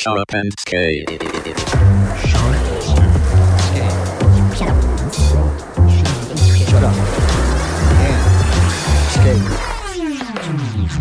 [0.00, 1.10] Shut up and skate.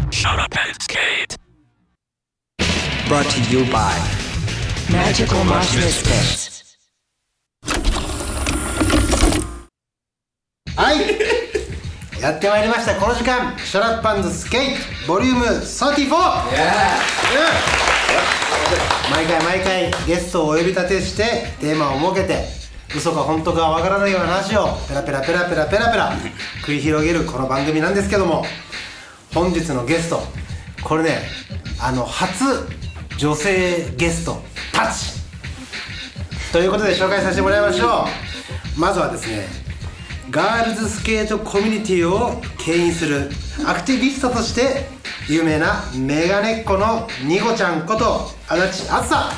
[0.09, 1.37] Shut up and skate.
[3.07, 3.93] Brought to you by
[4.89, 6.63] Magical Mosh Misfits.
[10.75, 10.97] はい
[12.19, 14.61] やってまいりましたこの時間シャラッパンズスケー
[15.05, 16.17] トボリューム34
[19.09, 21.23] 毎回毎回ゲストをお呼び立てして
[21.59, 22.45] テーマを設けて
[22.95, 26.13] 嘘か本当かわからないような話をペラペラペラペラペラペラ
[26.65, 28.45] 繰り広げるこの番組なんですけども
[29.33, 30.21] 本日のゲスト
[30.83, 31.19] これね
[31.81, 32.43] あの初
[33.17, 34.41] 女性ゲスト
[34.73, 35.17] たち
[36.51, 38.05] ということで紹介させてもらいましょ
[38.77, 38.79] う。
[38.79, 39.47] まずはですね
[40.29, 43.29] ガールズスケートコミュニティを牽引する
[43.65, 44.96] アクティビストとして
[45.29, 49.33] 有名なメガネっ子のニコちゃんこと足立あずさ。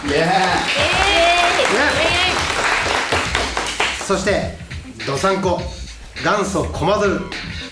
[4.06, 4.56] そして
[5.08, 5.60] どさんこ
[6.24, 7.22] 元祖コマドル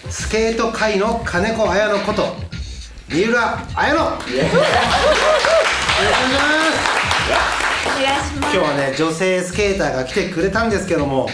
[0.09, 2.35] スケート界の金子綾乃こと
[3.07, 4.01] 三浦綾乃。
[4.01, 4.19] お願い
[8.25, 8.51] します。
[8.51, 11.29] 今日はね女性スケーターが来てくれたんですけども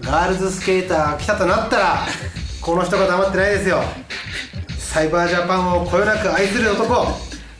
[0.00, 2.06] ガールズスケーターが来たとなったら
[2.60, 3.84] この人が黙ってないですよ
[4.94, 6.94] サイバージャパンをこよなく愛する男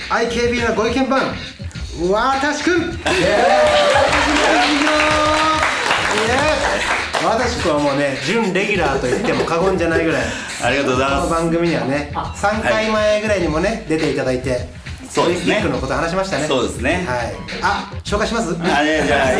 [0.08, 1.34] IKB のご意見番
[2.08, 2.90] わたしくん。
[7.26, 7.74] わたしくん。
[7.74, 10.22] はもうね準レギュラーと言っても過言じゃないぐらい。
[10.62, 11.30] ありがとうございこのます。
[11.32, 14.68] 番組にはね3回前ぐらいにもね出ていただいて
[15.10, 15.60] そうですね。
[15.64, 16.46] のこと話しましたね。
[16.46, 17.04] そうですね。
[17.04, 17.34] はい。
[17.64, 18.54] あ紹介します？
[18.62, 19.32] あれじゃあ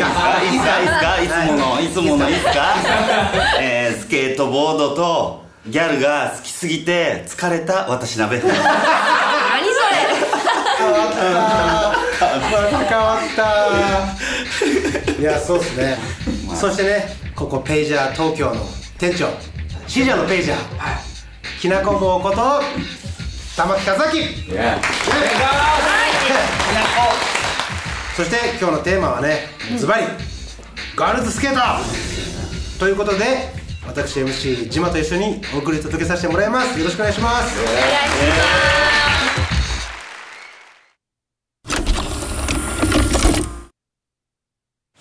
[0.43, 1.21] いいですか？
[1.21, 1.31] いいですか？
[1.31, 1.45] いいですか？
[1.45, 2.75] いつものいつものいいですか？
[3.61, 8.39] えー、スケートボードとギャルが好きすぎて疲れた私鍋。
[8.39, 8.53] 何それ。
[12.87, 14.25] 変わった。
[15.19, 15.97] いやそうですね
[16.55, 18.61] そしてねここペイジャー東京の
[18.97, 19.27] 店長
[19.87, 22.35] シージャーのペイジャーきなこ号こと
[23.55, 24.03] 玉木和明
[28.15, 30.03] そして今日のテーマはねズバリ
[30.95, 33.54] ガールズスケーターということで
[33.87, 36.77] 私 MC ジマと一緒にお送り届けさせてもらいます。
[36.79, 37.55] よろしくお願いします。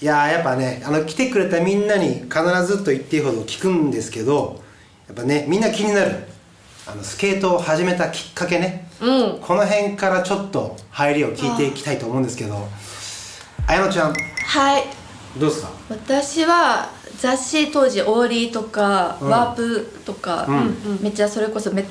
[0.01, 4.63] いやーやっぱねあの来てくれたみんなに必ずと言っていいほど聞くんですけど
[5.07, 6.25] やっぱねみんな気になる
[6.87, 9.39] あのスケートを始めたきっかけね、うん。
[9.41, 12.69] この辺からちょっと入りを聞いていきたいと思うんですけど。
[13.67, 14.13] 綾乃ちゃん。
[14.13, 14.85] はい。
[15.39, 15.71] どうですか？
[15.89, 19.29] 私は雑誌当時オーリーとか、うん。
[19.29, 20.99] ワープとか、うん。
[21.03, 21.85] めっちゃそれこそメ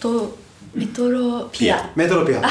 [0.00, 0.36] ト
[0.74, 1.92] メトロピア。
[1.94, 2.42] メトロピア。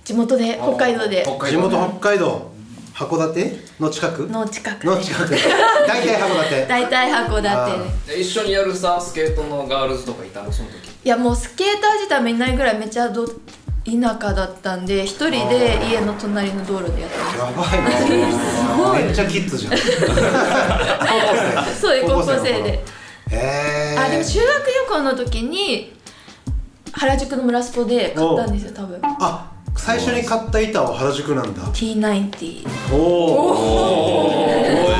[0.05, 1.23] 地元で北海道で。
[1.23, 1.59] 北海道。
[1.69, 2.53] 地元北海道
[2.95, 4.27] 函館の近く？
[4.29, 4.87] の近くで。
[4.87, 5.31] の近く。
[5.89, 6.67] 大体函館。
[6.69, 7.43] 大体函あ
[8.07, 10.53] 館一緒にやるさスケートのガールズとかいたの？
[10.53, 10.75] その時。
[11.05, 13.25] いやもうスケーター自体もいないぐらいめっちゃど
[13.85, 17.45] 田舎だったんで一人で家の隣の道路でやってました。
[17.45, 18.93] やばいな。
[19.07, 19.73] めっちゃキッズじゃん。
[19.77, 19.83] 高校
[21.75, 21.81] 生。
[21.81, 22.85] そう高校生でへ
[23.33, 24.49] えあでも修学
[24.91, 25.93] 旅行の時に
[26.93, 29.01] 原宿の村スポで買ったんですよ多分。
[29.03, 31.63] あ最初に買った板は原宿なんだ。
[31.73, 34.92] T90 おお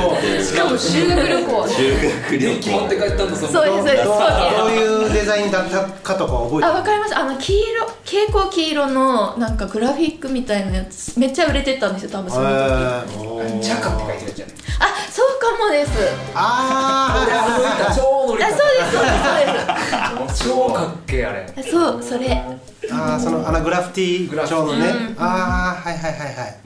[0.43, 1.67] しかも修学旅行。
[1.67, 1.93] 修
[2.27, 3.77] 学旅決まって帰ったんだそそうです。
[3.77, 4.03] そうです。
[4.03, 6.65] どそうういうデザインだったかとか覚えてる？
[6.65, 12.55] あわかりますあの黄色蛍光黄色のなんかグラフィックみたいなやつめっちゃ売れてたんですよ多分その時。
[12.55, 13.19] あへー。
[13.23, 14.55] おージャカって書いてるじゃない
[15.11, 15.91] そうかもです。
[16.33, 17.95] あー。
[17.95, 19.05] 超乗りあそうですそう
[20.27, 20.43] です。
[20.49, 21.63] 超かっけえあれ。
[21.63, 22.41] そうそれ。
[22.91, 24.67] あーそのあのグラフィティグラフィティ。
[24.67, 26.57] 調のね、ああはいはいはいはい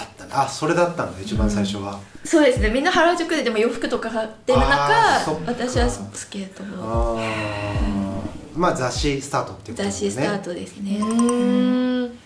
[0.00, 1.14] あったあそれだったん。
[1.14, 2.70] だ一番最初は、そうですね。
[2.70, 7.18] みんな原宿ででも洋服とか買ってる中私はスケートボ
[8.54, 10.22] まあ雑誌スタートっていうこと雑ですね。
[10.24, 10.98] 誌スタートですね。
[10.98, 12.18] うーん。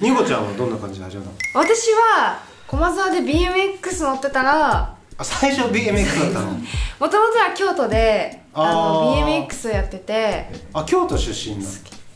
[0.00, 1.36] ニコちゃんはどんな感じで始めたの？
[1.54, 6.52] 私は駒沢で BMX 乗ってたらあ最初 BMX だったの？
[6.52, 6.64] もと
[7.00, 10.50] もとは京都であの BMX をやってて。
[10.74, 11.68] あ京都出身だ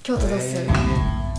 [0.02, 0.66] 京都ですへ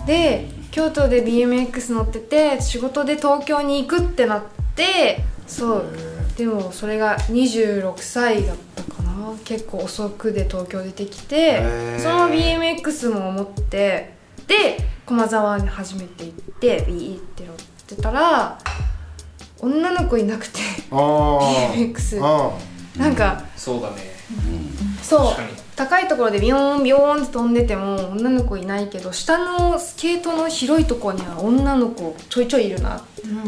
[0.06, 4.42] で京都で BMX 乗ってて仕事で東京に行くってなっ
[4.74, 5.84] てそう。
[6.36, 9.12] でもそれが26歳だったかな。
[9.44, 14.14] 結構遅くで東京出てきてその BMX も持って
[14.46, 18.58] で駒沢に初めて行ってビーって乗ってたら
[19.60, 20.58] 女の子いなくて
[20.90, 22.58] BMX あ
[22.98, 24.12] なんかそうだね。
[25.02, 25.20] そう。
[25.20, 33.02] 確かに高いところでビヨーンビヨーンって飛んでても女の子いないけど下のスケートの広いところには女の子ちょいちょいいるなー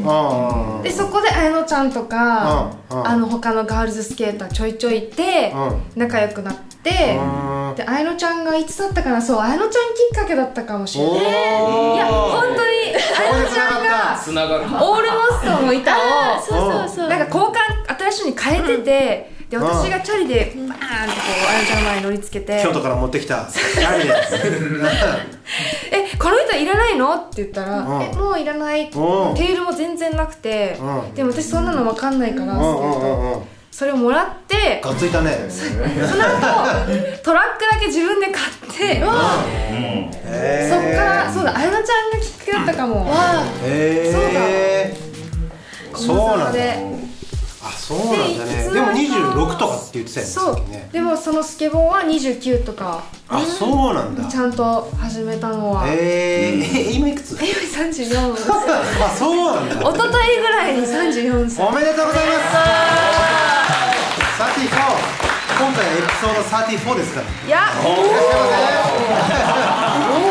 [0.06, 3.06] あーでそこで綾乃ちゃんとかうんうん。
[3.06, 6.00] あの他のガールズスケーターちょいちょいいてうん。
[6.00, 7.74] 仲良くなってうん。
[7.76, 9.20] で綾乃ちゃんがいつだったかな？
[9.20, 11.14] そう綾乃ちゃんきっかけだったかもしれない。
[11.16, 11.18] い
[11.98, 12.60] や本当に
[13.18, 14.64] 綾乃ちゃんがつながる。
[14.64, 16.00] オールモストの板を
[16.40, 17.08] そうそうそう。
[17.08, 22.60] なんか交換新しいのに変えてて、で私がチャリでバーンってこうあやちゃんの前に乗りつけて。
[22.62, 23.42] 京都から持ってきた。
[23.42, 23.46] あ
[23.96, 24.10] れで
[25.92, 28.02] 「えこの板いらないの?」って言ったら「うん。
[28.02, 29.32] えもういらない」テうん。
[29.34, 30.76] ールも全然なくて。
[30.80, 31.14] うん。
[31.14, 34.80] でも私そんなの分かんないからスケうんうんートうんうんそれをもらって。
[34.84, 35.36] がっついたね。
[35.48, 35.64] そ
[36.16, 36.40] の後
[37.24, 39.00] トラックだけ自分で買って。
[39.00, 39.18] そっ
[40.26, 43.12] へからそうだあやなちゃんがきっかけだったかも。
[43.64, 44.94] え
[45.96, 46.52] そうなんだ。
[46.52, 47.03] で
[47.66, 48.70] あそうなんだでね。
[48.74, 50.62] でもいつの間にか26とかって言ってたよねそう。
[50.92, 53.02] でもそのスケボーは29とか。
[53.28, 54.24] あそうなんだ。
[54.28, 55.86] ちゃんと始めたのは。
[55.88, 57.32] えー、今いくつ？
[57.32, 59.74] 今34です あそうなんだ。
[59.76, 61.66] 一昨日ぐらいに34歳。
[61.66, 62.44] おめでとうございます。
[64.42, 64.68] 34
[65.56, 67.26] 今回はエピソード34ですから。
[67.46, 68.66] いやいらっしゃい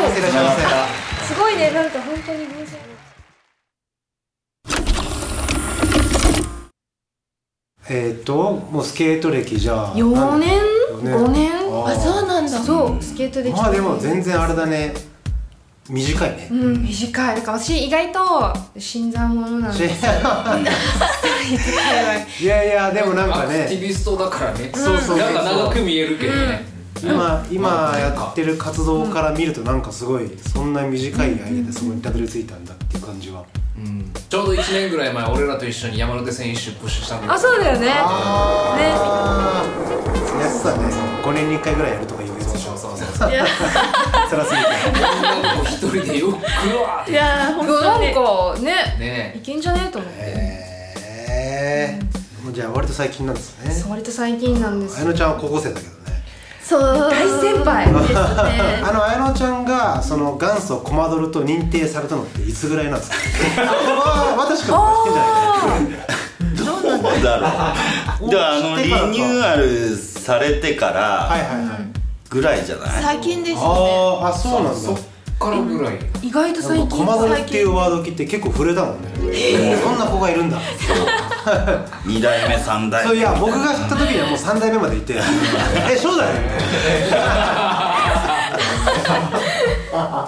[0.03, 0.19] ませ。
[0.19, 1.71] いらっしゃいませすごいね。
[1.71, 2.93] なんか本当に偶然
[7.89, 10.61] えっ、ー、ともうスケート歴じゃあ4年？
[10.91, 11.15] 四年。
[11.15, 11.51] 5年？
[11.85, 12.51] ああそうなんだ。
[12.51, 14.93] そうスケートできたまあでも全然あれだね。
[15.89, 16.47] 短いね。
[16.49, 17.35] うん短い。
[17.35, 19.85] だから私意外と新参者なんで
[22.39, 24.71] いやいやでもなんかアクティねビストだからね。
[24.73, 25.17] そうそうそう。
[25.17, 33.43] なんか長く見えるけどね今今やってる活動から見るとなんかすごいそんな短い間でそこにたどり着いたんだっていう感じは。
[34.29, 37.87] ちょうど1年ぐらい前俺らと一緒に山手線一周プッシュしたんだけどあそうだよね。
[37.95, 40.39] あー。
[40.41, 40.93] やってたね
[41.23, 43.45] 5年に1回ぐらいやるとか言うそうそうそう いや。
[44.29, 44.67] 辛すぎて
[45.63, 48.95] 一人でよく来るわいや本当なんにかね。
[48.99, 49.33] ね。
[49.37, 50.19] いけんじゃねえと思って。
[50.21, 51.99] へえ
[52.53, 53.83] じゃあ割と最近なんですね。
[53.89, 56.02] 割と最近なんです綾乃ちゃんは高校生だけどね
[56.63, 58.15] そう大先輩ですね。
[58.83, 63.15] あの綾乃ちゃんがその元祖コマドルと認定されたのっていつぐらいなんですか？
[64.05, 64.79] あ私から。
[64.79, 67.47] 聞いてんじゃないどうだろ
[68.27, 68.29] う。
[68.31, 71.49] じゃああのリニューアルされてかはいらはいはい。
[72.29, 73.03] ぐらいじゃない？
[73.03, 73.61] 最近ですね。
[73.61, 74.79] あーあそうなんだ。
[74.79, 74.97] そっ
[75.43, 75.99] からぐらい。
[76.21, 79.09] 意外と最近コマドルっていうワード聞いて結構触れたもんね。
[79.83, 80.57] そんな子がいるんだ。
[82.05, 83.09] 2代目3代目。
[83.09, 85.15] そういや僕が知った時にはもう3代目までいて
[85.91, 86.31] えそうだよ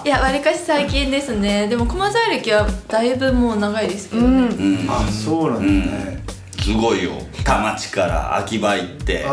[0.04, 1.66] いやわりかし最近ですね。
[1.66, 4.86] でも駒沢歴はだいぶもう長いですけどね、うん。
[4.88, 6.22] あそうなんだね。
[6.62, 7.12] すごいよ。
[7.44, 9.24] 田町から秋葉行って。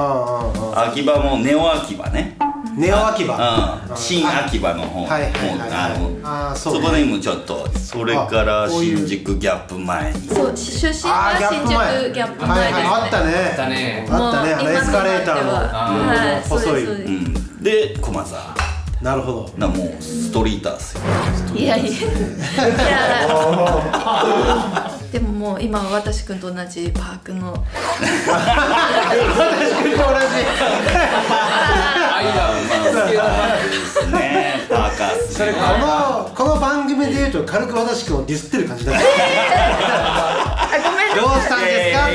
[0.75, 2.37] 秋葉もネオ秋葉ね
[2.75, 5.05] ネオ秋葉うん新秋葉の方。
[5.05, 5.23] はい。
[5.23, 5.31] はい。
[5.31, 5.49] はい。
[5.49, 5.71] もうはい。
[5.71, 6.79] あのあーそうね。
[6.81, 10.27] そこでもちょっとそれから新宿ギャップ前に。
[10.29, 11.67] そう出身は新宿
[12.13, 12.83] ギャップ前ですね、はいはい。
[13.03, 13.49] あったね。
[13.49, 14.07] あったね。
[14.09, 15.51] あったねあのエスカレーターの。
[16.41, 16.81] 細い。
[16.81, 17.33] ですそうでうん。
[17.63, 18.55] で駒沢。
[19.01, 19.49] なるほど。
[19.57, 21.01] なもうストリーターっすよ。
[21.51, 21.91] すいやいや。
[21.91, 21.97] いや
[25.11, 27.53] でももう今は私くんと同じパークの。
[27.61, 27.65] 私
[29.83, 30.25] 君と同じ
[32.23, 34.15] アイラブまあスケートパークですね
[34.69, 42.07] パーカーっすそれこのこの番組で言うと軽く私君をディスってる感じだねあごめんどうしたんですか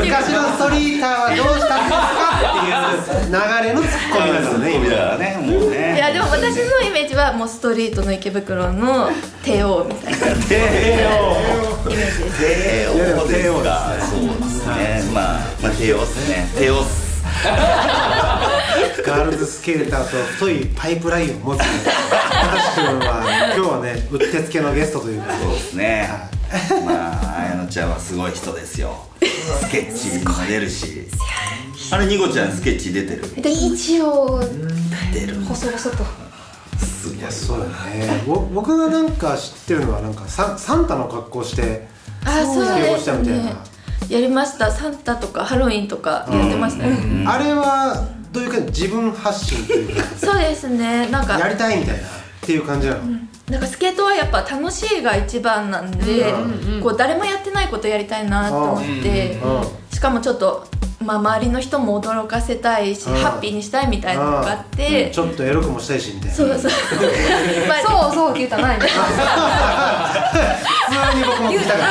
[0.00, 2.70] 昔のストリーターはどうしたんですかってい。
[2.70, 3.34] う流
[3.68, 5.98] れのツッコミだからねだからねもうねい。
[5.98, 9.08] やでも私のイメージはもうストリートの池袋の
[9.42, 10.12] 帝王みたい。
[10.12, 10.60] なイメージで
[12.30, 12.94] す帝王
[13.28, 17.00] ですかそうですねまあまあ帝王っすね帝王っす
[19.04, 26.08] ガールズスケーターと太いパイプラインを持つ私君は今日はねうってつけのゲストというかそうですね。
[26.84, 29.06] まあ綾乃ちゃんはすごい人ですよ。
[29.20, 31.08] スケッチにも出るし。
[31.92, 33.42] あれニコちゃんスケッチ出てる？
[33.42, 34.40] で一応
[35.12, 35.40] 出る。
[35.44, 35.88] 細々と
[36.78, 38.22] すごいそうだね。
[38.26, 41.88] ぼ僕がなんか知ってるのはなんかササンタの格好して
[42.24, 42.64] あそう
[42.98, 43.54] したみたいな、ね
[44.08, 44.72] やりました。
[44.72, 50.04] サンタとかハロウィンとかやってましたね、あれはどういうか自分発信というか。
[50.16, 51.08] そうですね。
[51.08, 51.38] なんか。
[51.38, 52.02] やりたいみたいな。
[52.02, 53.00] っていう感じなの、
[53.50, 56.32] なんかスケートはやっぱ楽しいが一番なんで、
[56.82, 59.94] こう誰もやってないことやりたいなと思って、うん。
[59.94, 60.66] しかもちょっと、
[61.04, 63.16] まあ、周りの人も驚かせたいし、うん。
[63.16, 66.34] ハッピーにしたいみたいなのがあって、ちょっとエロくもしたいしみたいな。
[66.34, 66.70] そうそう。
[67.68, 68.78] まあそうそうって言ったらない。
[68.78, 68.86] ね
[70.90, 71.84] 普通に僕も聞きたか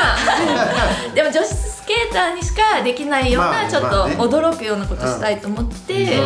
[1.12, 6.22] っでも女子スケーターにしかできないような、まあちょっと驚くようなことしたいと思って、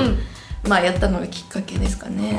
[0.67, 2.38] まあやったのがきっかけですかね、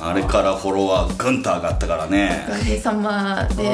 [0.00, 2.46] あれからフォロワーぐんと上がったからね。
[2.48, 3.68] おかげさまで。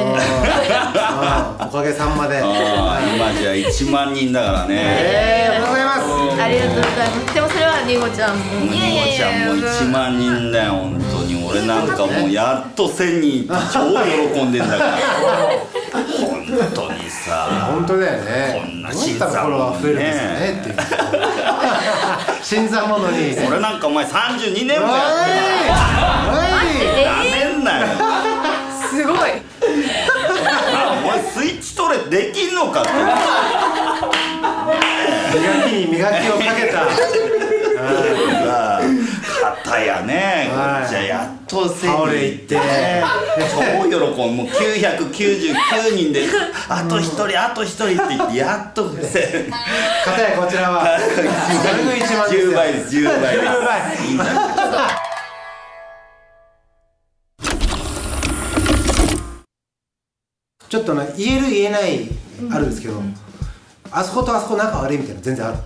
[1.60, 2.40] おかげさまで。
[2.40, 4.74] 今じゃ1万人だからね。
[4.76, 6.42] えー、ありがとうございます。
[6.42, 7.34] ありがとうございます。
[7.34, 8.42] でもそれはニゴちゃんも。
[8.64, 11.44] ニコちゃんも1万人だよ本当に。
[11.48, 13.86] 俺なんかもうやっと1000人超
[14.34, 14.98] 喜んでんだから。
[15.92, 16.42] 本
[16.74, 18.60] 当にさ本当だよね。
[18.60, 20.76] こんなどうやったらフォロワー増えるんですかねっていう。
[22.42, 23.36] 新参者に。
[23.48, 25.46] 俺なんかお前32年おいもやってる
[26.30, 27.04] おい。
[27.04, 27.86] なめんなよ。
[28.90, 29.18] すごい。
[30.46, 32.90] あお前スイッチ取れできんのかって。
[35.38, 36.84] 磨きに磨きをかけた。
[38.44, 38.80] さ
[39.64, 40.48] 片やね。
[40.50, 42.36] こはいっちはやっと1000倒れい。
[42.36, 42.56] って。
[42.56, 46.26] 超喜んもう999人で
[46.68, 49.50] あと1人あと1人って言ってやっと1000
[50.04, 50.98] 片やこちらは。
[50.98, 51.28] 軽
[51.84, 52.52] く1万ですよ。
[52.52, 53.36] 10倍です10倍。
[53.36, 53.80] です10倍。
[54.08, 54.24] いいな
[60.68, 62.08] ちょっとね言える言えない
[62.50, 63.00] あるんですけど、
[63.92, 65.58] あそことあそこ仲悪いみたいなの全然ある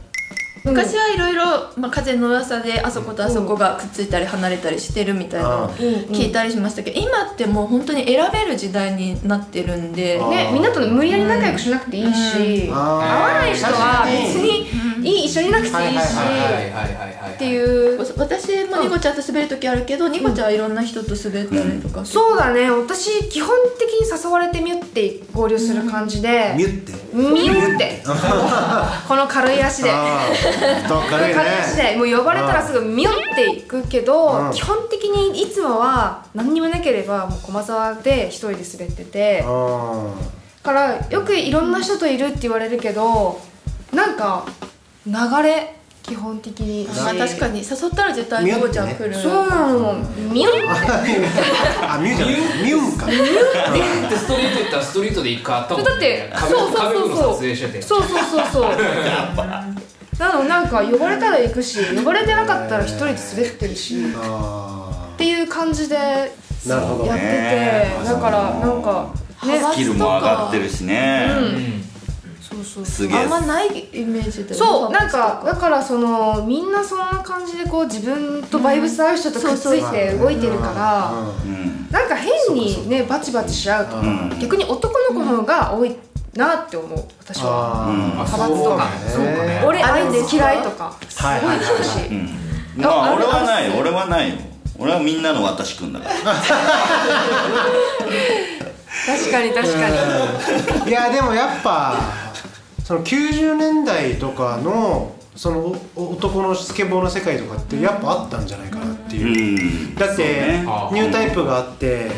[0.71, 1.45] 昔はいろいろ
[1.77, 10.21] まあ風の噂であそことあそこがくっついたり離れたりしてるみたいなのを聞いたりしましたけど今ってもう本当に選べる時代になってるんで。
[10.23, 12.75] あねみんなと無理やり仲良くしなくていいし、うん。
[12.75, 14.67] 合わない人は別に
[15.09, 16.05] いい一緒にいなくていいし、
[17.35, 17.99] っていう。
[18.19, 22.05] 私もニコちゃんと滑る時あるけどニコちゃんはいろんな人と滑ったりとか。
[22.05, 22.71] そうだね。
[22.71, 26.93] 私基本的に誘われてミュって合流する感じで、ミュって？
[27.15, 28.03] ミュって。
[29.07, 29.91] この軽い足で。
[29.91, 30.89] 軽いね。
[30.89, 31.97] の軽い足で。
[31.97, 34.53] もう呼ばれたらすぐミュっていくけど、うん。
[34.53, 39.45] 基本的にいつもは何にもなければもう駒沢で一人で滑ってて。
[40.61, 43.41] からよくいろんな人といるって言われるけど
[43.95, 44.45] なんか
[45.09, 46.87] 流れ基本的に。
[46.87, 49.15] まあ確かに誘ったら絶対ニコちゃん来る。
[49.15, 49.95] そうなの。
[50.31, 50.59] ミュって
[51.87, 52.35] あミュじゃない。
[52.63, 53.07] ミュンか。
[53.07, 53.13] で
[54.17, 55.91] ストリート行ったらストリートで一回あったもんね。
[55.91, 57.47] だって壁そうそうそうそう
[57.83, 58.71] そうそうそうそう。
[60.19, 63.97] なのなんか呼ばれたら行くし呼ばれてなかったら一人で滑ってるし。
[63.99, 66.33] っあていう感じでやって
[66.65, 67.93] て、なるほどね。
[68.05, 69.11] だからなんか
[69.45, 69.61] ね。
[69.73, 71.29] スキルも上がってるしね。
[71.35, 71.43] そう
[72.69, 73.19] そうすげえ。
[73.19, 81.13] あんまないイメージでそうなんかだからそのみんなそんな感じでこう自分とバイブス合う人とくっついて動いてるから、
[81.45, 81.89] うん。
[81.91, 84.39] なんか変にねバチバチしちゃうとか、うん。
[84.39, 85.97] 逆に男の子の方が多い
[86.35, 87.87] なって思う私は。
[87.87, 88.11] あうん。
[88.11, 88.89] 派閥とか。
[89.09, 89.63] そうかね。
[89.67, 91.67] 俺あいつ嫌いとかすごいはいはいはい。
[91.67, 92.83] 聞くし、うん。
[92.83, 94.37] まあ俺はない俺はないよ。
[94.79, 96.15] 俺はみんなの私くんだから。
[99.07, 99.89] 確かに確か
[100.85, 100.91] に。
[100.91, 101.97] いやでもやっぱ
[102.89, 109.95] その90年代とかのそのお男のスケボーの世界とかってやっぱあったんじゃないかなってういう、ん。
[109.95, 110.63] だって、ね。
[110.63, 112.11] ニュータイプがあって、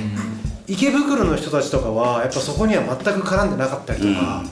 [0.68, 4.44] 池袋の人たちとかはやっぱそこには全く絡んでなかったりとか、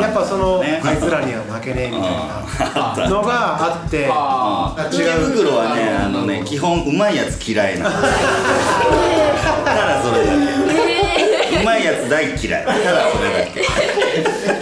[0.00, 0.82] やっぱその、ね。
[0.84, 7.90] あいつらには負けねえみたいなのがあってああ池袋はねあのね基本うまいやつ嫌いなの。
[9.64, 10.32] ただそれだ
[11.52, 11.62] け。
[11.62, 12.66] うまいやつ大嫌い。
[12.66, 14.61] ただそれだけ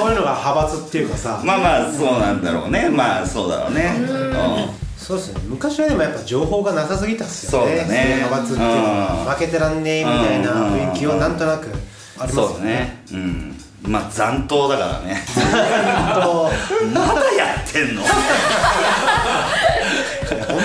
[0.00, 2.88] そういうのが派閥っていうかさ、まあまあそうなんだろうね。
[2.90, 3.94] まあそうだろうね。
[3.98, 4.06] うん。
[4.98, 5.40] そうですね。
[5.46, 7.68] 昔はでもやっぱ情報がなさすぎたっすよね。
[7.68, 8.04] そうだね。
[8.16, 9.24] 派閥っていうのは。
[9.26, 9.32] うん。
[9.32, 11.68] 負けてらんねえみたいな雰囲気をなんとなく
[12.18, 13.02] ありますそうよね。
[13.12, 13.54] うん。
[13.82, 15.22] まあ残党だからね。
[15.34, 16.50] と
[16.92, 18.02] まだやってんの？
[18.02, 18.10] 本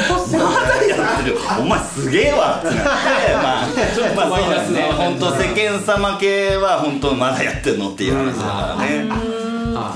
[0.08, 0.56] 当っすよね。
[0.56, 1.38] まだやってる。
[1.60, 2.82] お前すげえわってなって。
[2.82, 2.90] ま
[3.51, 3.51] あ
[4.30, 4.82] まあそうだね。
[4.94, 9.08] 本当世間様系は本当まだやってんのっていう話だからね。
[9.76, 9.96] あ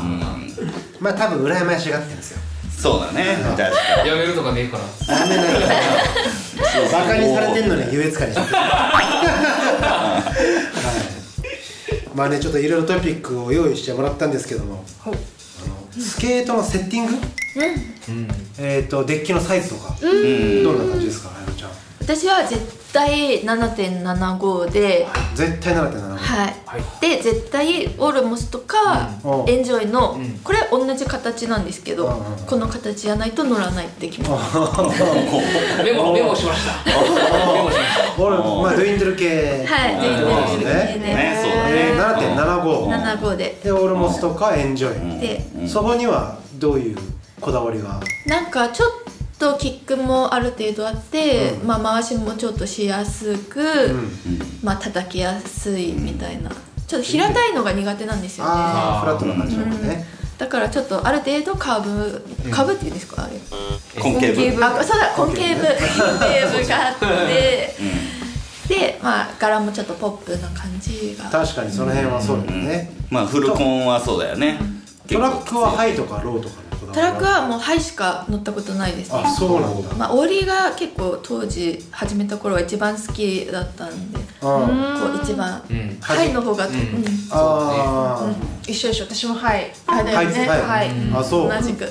[1.00, 2.40] まあ多分羨ましがってるんですよ。
[2.78, 3.38] そうだね。
[3.58, 3.70] 確か
[4.04, 4.84] にやめるとかねえから。
[5.20, 5.60] ダメなんだ
[6.92, 8.58] バカにされてんのに優越感にしてる。
[12.16, 14.86] まあねちょっといろいろトピックを用意してもらったんですけども。
[15.06, 15.16] あの
[15.98, 17.14] スケートのセッティング、
[18.60, 21.30] えっ、とデッキのサイズとか、どんな感じですか？
[21.30, 21.45] あやのちゃん
[22.06, 26.56] 私は絶対7.75で絶対7.7はい、
[27.02, 29.50] で絶対オルモスとか、うん。
[29.50, 36.92] エンジョイの、これ同じ形なんですけど、うんうんこの形じゃないと乗らないって決めましたメモメモしました。
[36.92, 36.96] メ
[37.64, 38.22] モしました。
[38.22, 39.66] 俺まあドゥインドル系。
[39.68, 40.16] はいで。
[40.18, 43.60] そうでですねでねねー、7.75 75で。
[43.64, 46.98] でオルモストかエンジョイ、でそこにはどういう
[47.42, 48.00] こだわりが？
[48.28, 49.16] なんかちょっと
[49.54, 51.68] キックもある程度あって、うん。
[51.68, 53.64] まあ回しもちょっとしやすく、
[54.64, 56.50] まあ叩きやすいみたいな。
[56.88, 58.52] ちょっと平たいのが苦手なんですよね。
[58.54, 60.06] ああフラットな感じのね、
[60.38, 62.22] だからちょっとある程度カーブ
[62.52, 63.24] カーブっていうんですか？
[63.24, 63.40] あれ
[64.02, 65.76] コンケーブあそうだコンケーブコン
[66.20, 67.76] ケーブがあって。
[68.70, 71.30] でまあ柄もちょっとポップな感じが。
[71.30, 74.60] 確かにその辺はそうだよね、まあフルコンはそうだよね。
[75.08, 76.56] トラックはハイとかローとか
[76.94, 79.22] トラックはもうハイしか乗ったことないですね。
[79.26, 79.96] あそうなんだ。
[79.96, 85.98] まあオーリーが結構当時始めた頃は一番好きだったんであこう一番ん。
[86.02, 87.06] ハイの方が、うん。
[87.32, 88.34] あ
[88.68, 89.06] 一緒一緒。
[89.06, 90.62] 私もはいあだよね、はい。
[90.62, 91.50] はいあそう。
[91.50, 91.88] 同じく。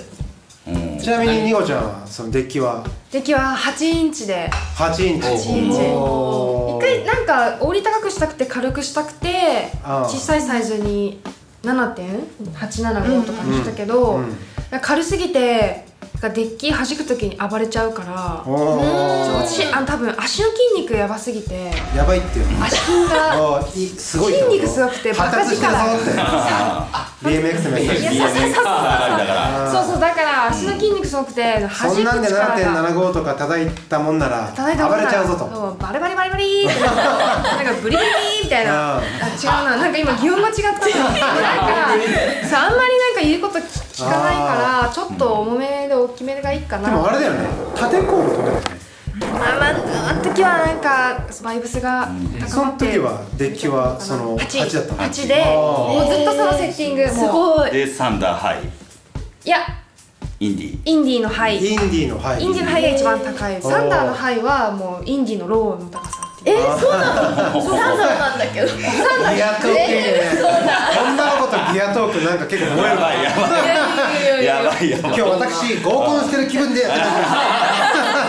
[0.66, 0.98] うん。
[0.98, 2.84] ちなみにニコちゃんはそのデッキは？
[3.12, 4.50] デッキは8インチで。
[4.76, 5.26] 8インチ。
[5.28, 5.76] 8インチ。
[5.76, 11.20] 一回なんか折り高くしたくて軽くしたくてあー小さいサイズに
[11.62, 14.24] 7.875とかにしたけど、うん。
[14.24, 14.36] うん
[14.80, 15.84] 軽すぎて
[16.22, 23.62] デッキ弾く時に暴れちゃうから私あの多分足の筋肉やばすぎてやばいってよ足筋が
[23.98, 25.36] すごい筋肉すごくてバって。
[27.24, 28.00] BMX のやつ。
[28.00, 29.70] いや BMX 上がりだから。
[29.72, 35.76] そうそうだから足の筋肉すごくて弾くそんなんで力が7.75とか叩いたもんなら叩いたもんなら暴れちゃうぞと。
[35.80, 36.94] バリバリバリバリーってなん
[37.64, 38.08] かブリブリ
[38.44, 39.02] みたいなああ違
[39.62, 39.76] うな。
[39.76, 41.26] なんか今擬音間違ったななんか
[42.46, 46.90] そうあんまりなんか言うこと聞かないからちょっと重めで大きめがいいかな。
[46.90, 47.48] でもあれだよね。
[47.76, 48.84] 縦コール止めたよね。
[49.14, 49.66] まあま
[50.06, 52.08] ああの時はなんかバイブスが
[52.40, 57.70] 高そのまって時はデッキはその8 8だったの？8でもうずっとそのセッティングすごい。
[57.70, 58.64] でサンダーハイ。
[59.44, 59.58] いや。
[60.40, 61.64] インディインディーのハイ。
[61.64, 62.42] インディーのハイ。
[62.42, 63.62] インディーのハイが一番高い。
[63.62, 66.13] サンダーのハイはもうインディーのローの高さ
[66.46, 67.14] えー、そうな
[67.52, 67.60] の？
[67.62, 68.66] そうなんなんだけど。
[68.66, 70.30] ギアトークね。
[71.02, 75.14] 女の子とギアトークなんか結構燃えるやばいやばいやばいやばい。
[75.14, 77.10] 今日私合コンしてる気分でやってます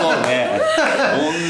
[0.00, 0.60] そうね。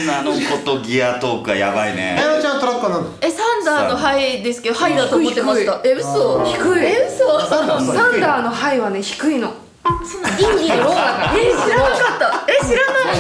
[0.07, 2.17] 女の子とギアトークはやばいね。
[2.19, 3.11] あやのちゃんトラックは何だ。
[3.21, 6.45] えサンダーのハイですけどハイだと思ってましたえ嘘。
[6.45, 6.85] 低い。
[6.85, 7.41] え嘘。
[7.49, 9.53] サンダーはサンダーのハイはね低いの。
[9.87, 12.25] インディローだからえ知らなかった。
[12.49, 13.17] え知らない。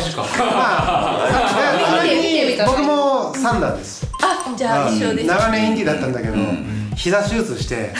[2.66, 2.95] 僕も
[3.46, 4.06] サンダーです。
[4.22, 6.34] あじゃあ一緒です長年インディーだったんだけど、
[6.96, 7.92] 膝手術して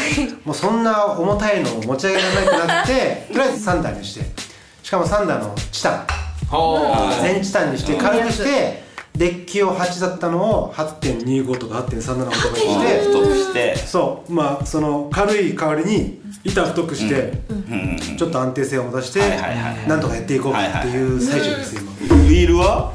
[0.44, 4.26] もうそんな重たいのを持ち上げられなくなって とりあえずサンダーにして
[4.82, 6.06] しかもサンダーのチタン。
[6.48, 8.84] は全チタンにして軽くして
[9.16, 13.76] デッキを8だったのを8.25とか8.37とかにして太くして。
[13.76, 14.32] そう。
[14.32, 18.16] まあその軽い代わりに板太くして、うん。
[18.16, 22.92] ちょっと安定性を持たして、はいはいはいなんとかやっていこうっていう最中です今、ウィールは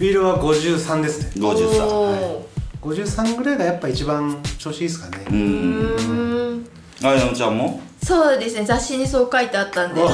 [0.00, 1.46] ウィールは53ですね。
[1.46, 2.48] 53お
[2.80, 6.66] 53ぐらいがやっぱ一番調子いいですかね、うん。
[7.04, 7.82] あやのちゃんも？
[8.02, 8.64] そうですね。
[8.64, 10.00] 雑誌にそう書いてあったんで。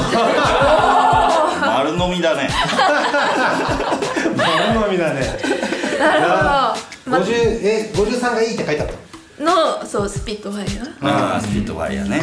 [1.65, 2.51] 丸飲みだね。
[4.37, 5.21] 丸飲みだね。
[6.01, 7.19] なるほど。
[7.21, 9.87] 50え53がいいって書いてあったの？
[9.87, 12.21] そうスピットファイアああスピットファイヤーね。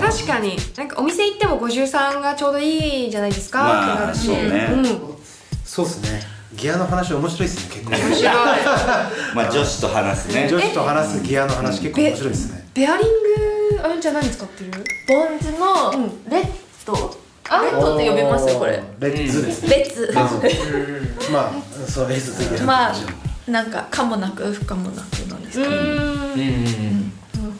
[0.00, 0.56] 確かに。
[0.74, 4.68] なんかお店行っても53がちょうどいいじゃないですか、まあってなるしそうね。
[4.72, 5.14] うん
[5.66, 7.90] そうですねギアの話面白いですね結構。
[7.90, 8.34] 面白い。
[9.34, 10.48] まあ女子と話すね。
[10.50, 12.64] 女子と話すギアの話結構面白いですね。
[12.74, 14.70] ベアリングあんちゃん何使ってる
[15.08, 16.46] ボーンズのうんレッ
[16.86, 16.98] ズ、レ
[17.70, 18.48] ッズって呼びます？
[18.48, 18.82] よこれ。
[19.00, 19.68] レッツですね。
[19.76, 20.12] レッツ
[21.32, 22.94] まあそうレッツまあ
[23.50, 25.76] なんか可もなく不可もなくなんですか、うーん。
[25.76, 26.32] うんうんうん。
[26.34, 27.03] なる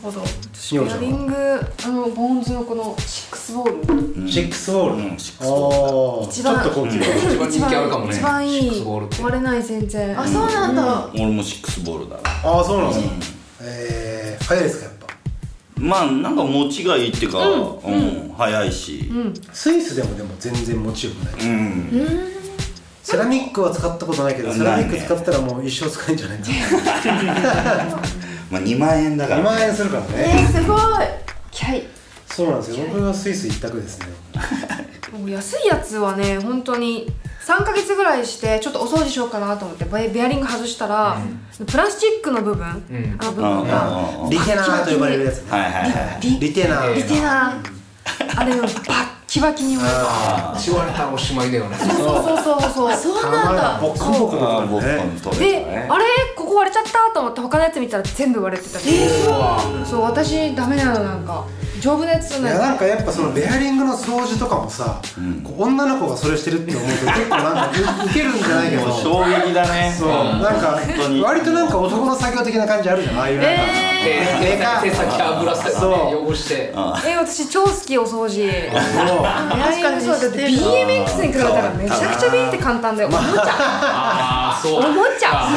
[0.05, 0.23] ほど。
[0.53, 4.31] しおちゃんはベアリングあのボーンズのこのスイスボール。
[4.31, 8.15] シックスウォール、うんシックスウォールおーちょ一番っと高級、一番人気あるかもね。
[8.15, 10.21] 一番いい割れない全然。
[10.21, 12.23] あそうなんだ、俺もスイスボールだな。
[12.45, 15.07] ああそうなんですか、えー、早いですかやっぱ。
[15.77, 18.33] まあなんか持ちがいいっていうかうん。
[18.37, 19.09] 早いし。
[19.11, 19.35] うん。
[19.53, 21.51] スイスでもでも全然持ちよくない。
[21.51, 22.35] うん。
[23.03, 26.45] セラミックは使ったことないけどセラミック使ったらもう一生使えんじゃないか
[28.55, 30.81] まあ2万円だか2ら万円するからえねー、すごい。
[31.51, 31.83] キャイ。
[32.27, 32.87] そうなんですよ。
[32.87, 34.07] 僕はスイス一択ですね。
[35.19, 37.13] もう安いやつはね本当に
[37.45, 41.19] 3ヶ月ぐらいしてちょっとお掃除しようかなと思ってベベアリング外したら、
[41.67, 43.17] プラスチックの部分、ん。
[43.19, 45.51] あの部分が、リテナーと呼ばれるやつね。
[45.51, 46.95] はいはいはいリテナー。
[46.95, 48.41] リテナー。
[48.41, 50.57] あれのバッキバキに割れた。
[50.57, 51.77] しわれたらおしまいだよね。
[51.77, 52.97] そうそうそうそう。
[52.97, 53.81] そうなんだ。
[53.83, 55.41] ボッコンボコンボコあー僕ンね。
[55.41, 56.05] であれ
[56.37, 58.79] ここ割れちゃったと思って他のやつ見たら全部割れてた。
[58.79, 61.45] そう私ダメなのなんか
[61.81, 62.53] 丈夫なやつじゃない。
[62.53, 65.01] いやなんかやっぱそのベアリングの掃除とかもさ、
[65.43, 67.71] こう女の子がそれしてるって思うと結構なんか
[68.05, 68.93] うウケるんじゃないけど。
[69.03, 69.95] 衝撃だね。
[69.99, 70.09] そう。
[70.09, 71.23] なんか本当に。
[71.23, 73.19] 割となんか男の作業的な感じあるじゃん。
[73.19, 73.63] ああいうなんか、
[74.05, 74.11] 手
[74.47, 75.89] 手先手先油してそ
[76.25, 76.31] う。
[76.31, 76.75] 汚して。
[77.07, 78.47] え私超好きお掃除。
[78.47, 79.27] ベそう。
[79.27, 83.09] アリングそうだって BMX に比べたらめちゃくちゃビンって簡単だよ。
[83.09, 83.43] おもちゃ。
[83.47, 84.79] ああそう。
[84.79, 85.49] おもちゃ。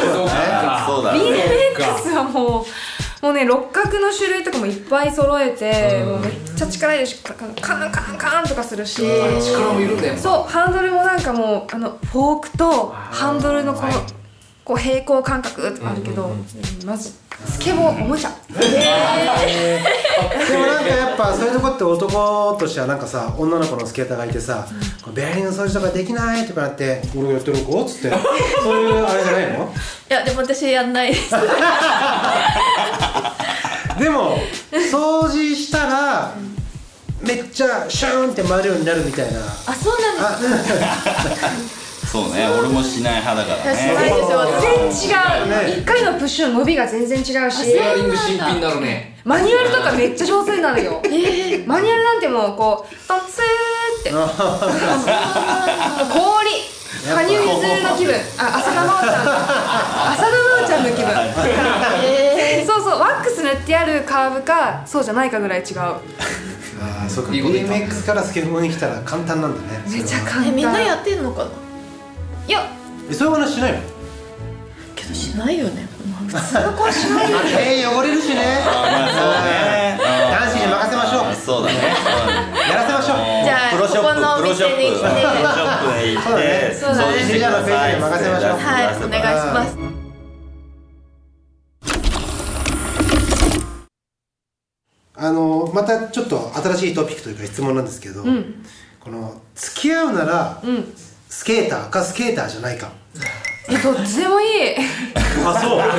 [0.88, 1.20] そうだね。
[1.20, 2.97] BMX はもう
[3.28, 13.96] もうね六角の種類とかもいっぱい揃えて、もうめっちゃ力入れるしカンカンカンカンとかするし、力もいるんだよそうハンドルもなんかもうあのフォークとハンドルのこの、はい。
[14.64, 16.30] こう平行感覚とかあるけど、
[16.86, 17.14] まず
[17.46, 18.30] スケボーおもちゃ。
[18.30, 18.62] でも
[21.36, 24.68] そういうとこって男としてはなんかさ女の子のスケーターがいてさ
[25.04, 28.18] 「こうベアリングの掃除とかできない」とかなって「俺がやってる子?」っつって。
[28.64, 29.72] そういうあれじゃないの？
[30.10, 31.14] いやでも私やんない。
[31.14, 31.32] で す
[34.00, 34.38] でも
[34.92, 36.34] 掃除したら
[37.22, 39.40] めっちゃシューンって回るようになるみたいな。
[39.66, 40.74] あそうなんです
[42.24, 44.16] そうね俺もしない派だからしないね。
[44.18, 47.74] ですよ全然違う、ね一回のプッシュの伸びが全然違うし。
[47.74, 49.16] ベアリング新品になるね。
[49.24, 51.02] マニュアルとかめっちゃ上手になるよ、
[51.66, 53.44] マニュアルなんてもうこうトンスー
[54.00, 54.12] って。
[56.14, 56.18] 氷
[57.08, 58.16] 羽生結弦の気分。
[58.38, 59.28] あ浅田真央ちゃん。
[60.14, 61.12] 浅田真央ちゃんの気分。
[62.66, 65.80] そうそうワックス塗ってあるカーブかそうじゃないかぐらい違う。
[65.80, 66.00] あ
[67.06, 67.32] あそうか。
[67.32, 69.84] BMX からスケボーに来たら簡単なんだね。
[69.88, 70.48] めちゃ簡単。
[70.48, 71.50] えみんなやってんのかな？
[72.48, 72.66] いや。
[73.10, 73.80] えそういう話しないの？
[74.96, 75.88] けどしないよね。
[76.28, 78.36] 普通の子はしないよ 手汚れるしね。
[78.66, 79.98] まあそうね。
[80.32, 81.36] 男子に任せましょう。
[81.36, 81.78] そうだね。
[82.70, 83.18] やらせましょう。
[83.44, 84.78] じゃあプロショップこプロショップ。
[84.78, 86.76] プロショップへ行って。
[86.76, 87.04] そうだね。
[87.04, 88.52] 掃除してくださいじゃあページに任せましょう。
[88.52, 88.84] はい。
[88.96, 89.78] お願いします。
[95.20, 98.24] あのまたちょっと新しいトピックというか質問なんですけど、
[99.00, 100.62] この付き合うなら、
[101.38, 102.90] スケーターかスケーターじゃないか。
[103.70, 104.76] えどっちでもいい。
[105.46, 105.80] あそう。
[105.80, 105.94] たまたま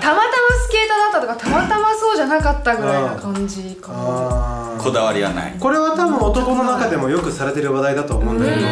[0.00, 4.74] スケーターだったとかたまたまそうじゃなかったぐらいな感じかな。
[4.78, 5.54] こだわりはない。
[5.60, 8.66] これは多分男の中でもよくされてる話題だと思うんだけど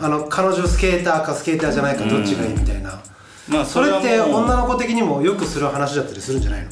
[0.00, 2.98] あの彼女スケーターかスケーターじゃないかどっちがいいみたいな。
[3.46, 6.68] まあそれって女の子的にもよくする話だったりするんじゃないの？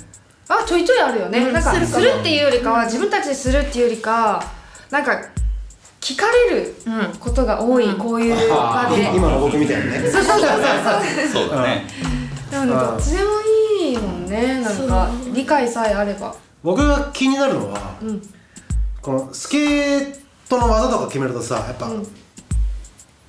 [0.48, 1.98] あちょいちょいあるよね、なんかするかも。
[1.98, 4.42] するっていうよりかは自分たちでするっていうよりか
[4.90, 5.12] なんか
[6.02, 7.16] 聞かれるうん。
[7.18, 10.00] ことが多い、こういう場で、今の僕みたいにね。
[10.00, 10.50] そうそうそう
[11.30, 11.44] そう。
[11.46, 11.86] そうだね。
[12.50, 13.30] でもねどっちでも
[13.80, 16.34] いいもんねなんか理解さえあれば。
[16.62, 18.20] 僕が気になるのは、ん。
[19.00, 20.16] このスケー
[20.48, 21.88] トの技とか決めるとさやっぱ、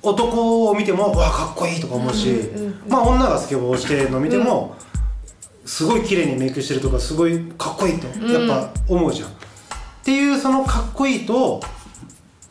[0.02, 2.50] 男を見てもわあかっこいいとか思うし、
[2.88, 4.74] まあ女がスケボーをしてるのを見ても、
[5.64, 9.32] すごい綺麗にメイクしてるとかすごいかっこいいとやっぱ思うじゃん、っ
[10.04, 11.60] ていうそのかっこいいと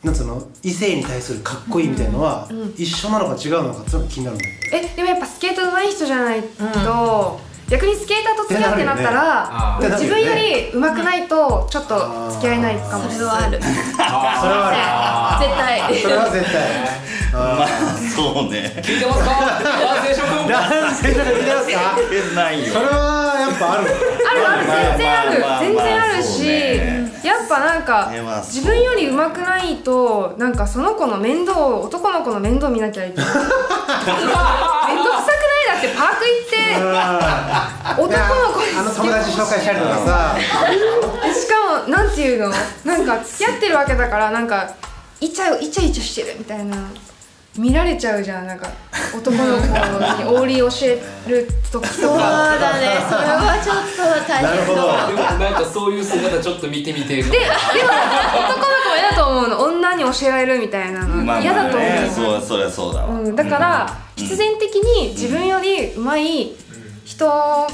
[0.04, 7.40] なんつうの異性に対するかっこいいみたいのは、一緒なのか違うのかっていうのが気になるんだよえでもやっぱスケート上手い人じゃないと、
[7.70, 9.88] 逆にスケーターと付き合うってなったら、ね。
[9.88, 13.08] 自分より上手くないとちょっと付き合えないかも。
[13.10, 13.58] それはある。
[13.62, 13.72] それ
[14.52, 15.80] は絶対。
[16.02, 16.52] それは絶対。
[17.32, 17.66] まあ
[18.14, 18.82] そうね。
[18.84, 19.30] 聞いてますか？
[19.64, 20.46] 男性諸君。
[20.52, 21.96] 男性から見てますか？
[22.12, 22.72] えないよ。
[22.74, 22.92] それは
[23.40, 24.66] やっぱあるあるある。
[24.68, 25.60] 全然あるまあまあまあ。
[25.60, 26.22] 全然ある。
[26.22, 26.42] し。
[26.44, 26.93] ね
[27.24, 28.10] やっぱなんか
[28.42, 33.26] 自分より上手くないとなんかその子の面倒を男の子の面倒見なきゃいけない。
[33.34, 33.52] 面倒く
[34.12, 35.66] さくない？
[35.66, 36.54] だってパーク行って
[38.02, 40.36] 男の子にあの友達紹介したりとかさ。
[41.32, 41.54] しか
[41.86, 42.52] もなんていうの？
[42.84, 44.68] なんか付き合ってるわけだからなんか
[45.20, 46.76] イチャイチャイチャしてるみたいな
[47.56, 48.68] 見られちゃうじゃんなんか
[49.16, 52.86] 男の子にオーリー教える時とそうかだね。
[53.08, 54.80] それはちょっと大なるほど。
[54.80, 57.16] 変だわでもなんかそういう姿ちょっと見てみて。
[57.16, 59.60] ででも男の子も嫌だと思うの。
[59.62, 61.14] 女に教えられるみたいなの。
[61.22, 63.20] まあ嫌だと思う、ねそうそりゃそうだわ。
[63.20, 66.56] うん、だから必然的に自分より上手い
[67.04, 67.68] 人と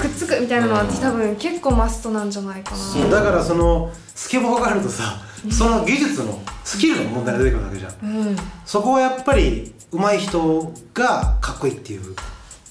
[0.00, 3.10] くっつくみたいなのは多分結構マストなんじゃないかな。
[3.10, 7.92] だからそのスケボーがあるとさその技術のスキルの問題が出てくるわけじゃん。
[8.02, 8.36] うん。
[8.66, 12.14] そこはやっぱり上手い人がかっこいいっていう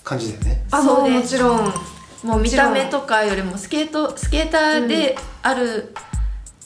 [0.04, 0.66] 感じだよね。
[0.72, 1.74] あそうですもちろん
[2.24, 5.94] もう見た目とかよりもスケートスケーターである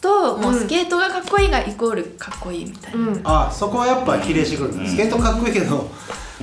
[0.01, 3.21] ともうスケートがかっこいいがイコールかっこいいみたいな、うん。
[3.23, 4.75] あそこはやっぱ比例してくる。
[4.75, 4.83] ん。
[4.83, 5.89] だ、スケートかっこいいけど、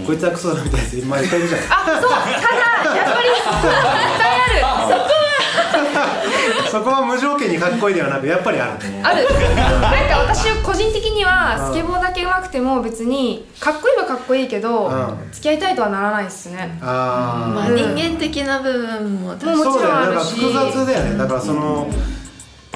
[0.07, 1.61] こいつはクソだみたいなやついっぱいいるじゃん。
[1.69, 2.11] あそう。
[2.11, 4.95] ただやっぱり絶対ある。
[4.95, 5.21] そ こ
[6.71, 9.27] そこは無条件にかっこいいではなくやっぱりあるある。
[9.81, 15.29] なんか私個人的にはスケボーだけ上手くても別にかっこいいはかっこいいけど、うん。
[15.33, 16.79] 付き合いたいとはならないっすね。
[16.83, 17.77] あまあ、うん。
[17.77, 19.57] 人間的な部分も確かに。
[19.57, 20.07] もちろんそうだよね。
[20.07, 21.19] なんかあるし複雑だよね。
[21.19, 21.89] だからその、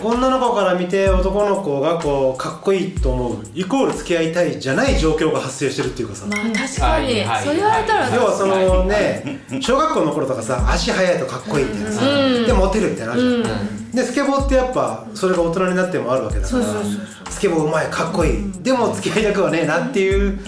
[0.08, 12.02] 女の子から見て男の子がこうかっこいいと思うイコール付き合いたいじゃない状況が発生してるっていうかさ、まあ確かに、はいはいそう言われたら、要はそのね小学校の頃とかさ足速いとかっこいいみたいなさ、
[12.46, 16.64] でモテるみたいなのあるじゃん、でスケボーってやっぱそれが大人になってもあるわけだから
[17.30, 18.52] スケボーうまいかっこいい。
[18.62, 20.38] でも付き合いたくはねえなっていう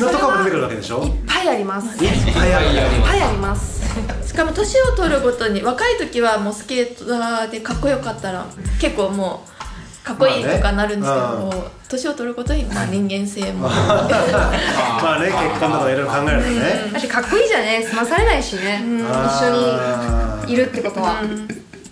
[0.00, 2.04] のとかも出てくるわけでしょ、いっぱいあります。
[2.04, 3.85] いっぱいあります
[4.26, 8.44] しかも年を取るごとに若い時はもうスケートでかっこよかったら
[8.80, 11.62] 結構もうかっこいいとかなるんですけど、まあね。
[11.88, 13.66] 年を取るごとにまあ人間性も。
[13.68, 17.84] まあね結婚とかいろいろ考えるとね、だってかっこいいじゃね。
[17.88, 20.46] 済まされないしね、一緒あー。
[20.46, 21.22] にいるってことは、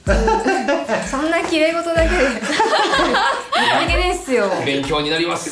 [1.11, 2.17] そんな綺麗事だけで。
[2.19, 2.43] 言って
[3.83, 4.49] あげねえっすよ。
[4.65, 5.51] 勉強になります。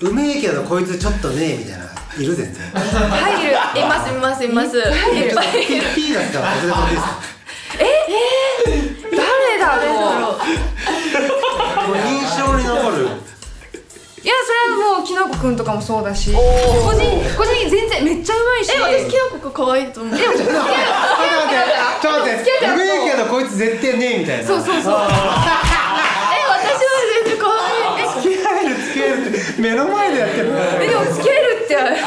[0.00, 1.85] うめえけどこいつちょっとねえみたいな
[2.18, 2.64] いる全然。
[2.72, 3.52] 入る。
[3.52, 4.76] いますいますいます。
[4.78, 5.86] いっぱぱいいる。
[5.94, 7.02] P だったらこれでもいいです。
[7.02, 7.36] か
[9.16, 9.76] 誰だ
[10.20, 10.38] ろう。
[12.08, 13.08] 印象に残る。
[14.22, 16.32] いやそれはもうきなこくんとかもそうだし。
[16.32, 16.38] 個
[16.94, 17.02] 人
[17.36, 18.72] 個人全然めっちゃうまいし。
[18.74, 20.16] え私キノコが可愛いと思う。
[20.16, 20.56] ちょっと待って。
[22.02, 22.66] ちょっと待って。
[22.66, 24.44] うめえけどこいつ絶対ねえみたいな。
[24.46, 24.94] そうそうそう
[29.58, 30.50] 目の前でやってる。
[30.80, 31.74] えでも付き合えるって。
[31.76, 32.04] 私は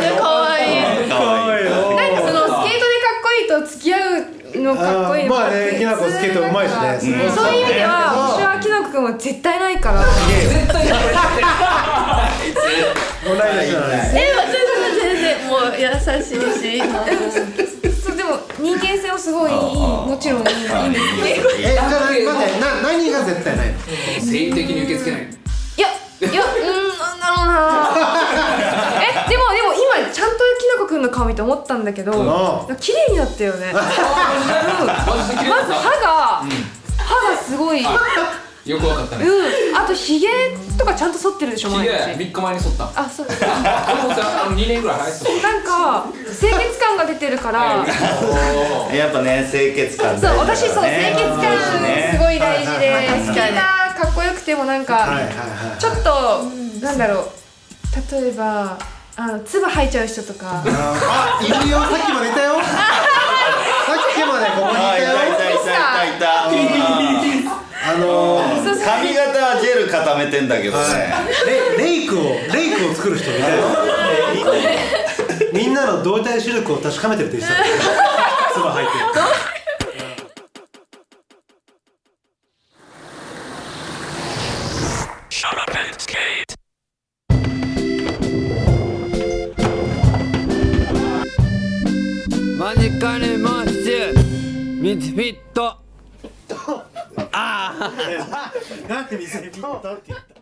[0.00, 1.08] 然可愛い。
[1.08, 1.64] かわい。
[1.64, 4.26] なんかそのスケートでかっこいいと付き合う
[4.62, 6.88] のかっこいいのまあねきなこスケートうまいしね。
[6.88, 7.30] うん。
[7.34, 10.00] そういう意味では私はきなこくんは絶対ないから。
[13.24, 15.84] 同い年なのにえ私は全然もう優
[16.22, 16.82] しいし。
[18.58, 19.56] 人間性もすごいいい。
[19.56, 20.54] もちろんいい。
[20.54, 20.64] いい。
[20.88, 22.24] んですけどえじゃあ待って
[22.60, 23.74] な何が絶対ないの？
[24.20, 25.28] 生理的に受け付けない
[26.20, 26.60] いやうー
[26.94, 27.90] んなんだろうな。
[29.00, 33.86] えでもでも今ちゃんときなこくんの顔見て思ったんだけどあ綺麗になったよね、うん、まず
[35.72, 36.42] 歯が、
[36.96, 37.80] 歯がすごい。
[37.80, 37.88] うん
[38.68, 39.24] よくわかったね。
[39.74, 40.28] あとひげ
[40.76, 42.24] とかちゃんと剃ってるでしょひげ毎日。
[42.24, 43.00] 3日前に剃った。
[43.00, 43.26] あそう。
[43.26, 46.04] このさあの2年ぐらい生えてなんか
[46.38, 51.56] 清潔感が出てるからたやっぱね清潔感そう私そう清潔感
[52.12, 56.44] すごい大事ではいはいはいスケーターかっこよくてもなんか、はいはいはいちょっと
[56.80, 57.26] なんだろう。
[58.12, 58.78] 例えば
[59.16, 60.62] あの唾吐いちゃう人とか。
[60.64, 61.80] あいるよ。
[61.80, 62.54] さっきまでいたよ。
[62.54, 62.64] さっ
[64.14, 65.18] きまでここにいたよ。
[65.18, 65.66] たいたいた
[66.06, 66.46] いたいた。
[67.90, 68.48] あのー
[68.84, 71.12] 髪型はジェル固めてんだけどね。
[71.76, 73.64] レレイクをレイクを作る人いたよ。
[75.52, 77.64] みんなの動体視力を確かめてるって言ってた。
[78.54, 78.92] 唾吐いて
[85.38, 86.56] Shut up and skate.
[92.58, 95.76] マジカルモッシュミツフィット
[98.88, 100.38] なんで店にピッタって言った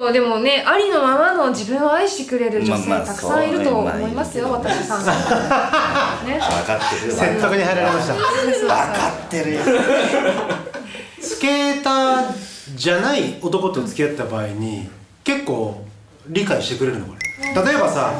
[0.00, 5.04] そうでもねありのままの自分を愛してくれる女性たくさんいると思いますよ、まあ私さん。
[6.26, 6.40] ね。
[6.40, 7.14] 分かってるよ。
[7.14, 8.14] 説得に入られました。
[8.14, 8.22] 分
[8.66, 9.60] かってるよ
[11.24, 14.88] スケーターじゃない男と付き合った場合に
[15.24, 15.84] 結構
[16.28, 17.62] 理解してくれるのこれ。
[17.62, 18.12] 例えばさ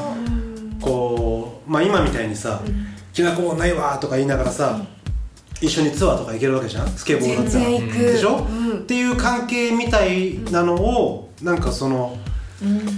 [0.80, 2.60] こうまあ今みたいにさ
[3.14, 4.80] 「きなこもないわ」とか言いながらさ
[5.60, 6.88] 一緒にツアーとか行けるわけじゃん？
[6.88, 7.64] スケボーだったら
[8.12, 8.78] でしょ、うん。
[8.78, 12.18] っていう関係みたいなのをなんかその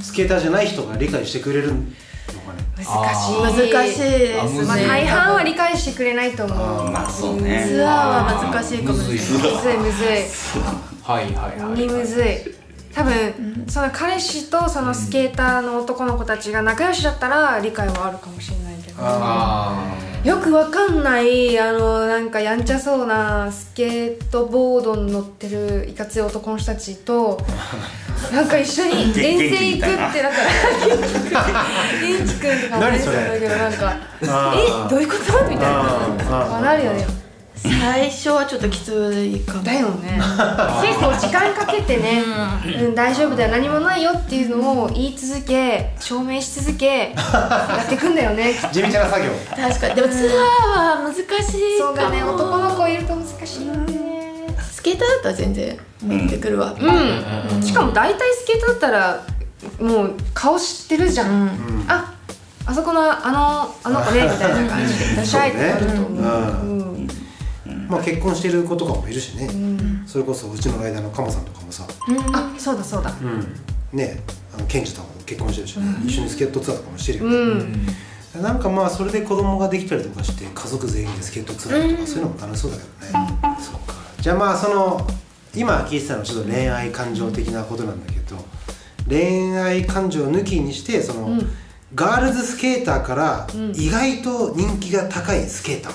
[0.03, 1.87] スケーターじゃない人が理解してくれるのかね
[2.77, 2.85] 難
[3.15, 3.71] しい。
[3.73, 4.63] 難しいですね。
[4.65, 6.91] まあ、大半は理解してくれないと思う。
[6.91, 7.65] まあそうね。
[7.67, 9.19] ツアーは難しいかもしれない。
[9.19, 9.23] む
[9.63, 9.77] ずい。
[9.79, 10.09] むずい
[11.03, 12.27] はいはいはいにむずい。
[12.95, 18.97] 多分その彼氏とそのスケーターの男の子たちが仲良しだったら理解はあるかもしれないけど。
[19.01, 27.39] あよくわかんないあのなんかやんちゃそうなスケートボードに乗ってるいかつい男の人たちと
[28.33, 33.17] なんか一緒に遠征行くってなったら元気くんとかも何それ？
[33.17, 34.27] だけどなんかえ
[34.91, 35.45] どういうこと？
[35.49, 35.81] みたいな。
[35.81, 36.57] あーあー。
[36.59, 37.07] あなるよね。
[37.57, 39.63] ス最初はちょっときついかも。
[39.65, 40.21] だよね
[40.83, 42.23] 結構時間かけてね、
[42.85, 42.95] うん。
[42.95, 48.53] 大丈夫だよ何もないよっていうのを言い続け証明し続け やっていくんだよね。
[48.73, 49.31] 地道な作業。
[49.57, 49.95] 確かに。
[49.95, 50.31] でもツ
[50.75, 53.87] アーは難しいかもそうだね男の子いると難しいよね。
[53.89, 54.16] ス
[54.87, 56.73] ケーターだったら全然持ってくるわ。
[56.79, 59.27] うん、しかも大体スケートだったら
[59.81, 62.15] もう顔知ってるじゃん、あ
[62.65, 65.99] あそこのあのあの子ね みたいな感じで「いらっしゃい」ってなると思う。
[65.99, 67.09] そうね
[67.67, 67.87] うん。
[67.89, 69.51] まあ結婚してる子とかもいるしね、
[70.07, 71.85] それこそうちの間のカモさんとかもさ、
[72.33, 73.13] あそうだそうだ。
[73.93, 74.23] ね
[74.57, 77.65] あのケンジとかも結婚してるし、一緒にスケートツアーとかもしてるようね、
[78.39, 78.43] ん。
[78.43, 83.75] なんかまあそれで子供ができたりとかして家族全員でスケートツアーとか、そういうのも楽しそうだけどね、そう。
[83.75, 83.86] か
[84.21, 85.07] じゃあまあその
[85.55, 88.37] 今聞いてたのはちょっと恋愛感情的なことなんだけど
[89.09, 91.39] 恋愛感情抜きにしてその、
[91.95, 95.93] ガールズスケーターから意外と人気が高いスケーター、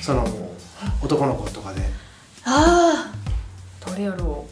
[0.00, 0.24] その
[1.02, 1.82] 男の子とかで。
[2.44, 3.12] あ
[3.86, 4.46] どれやろ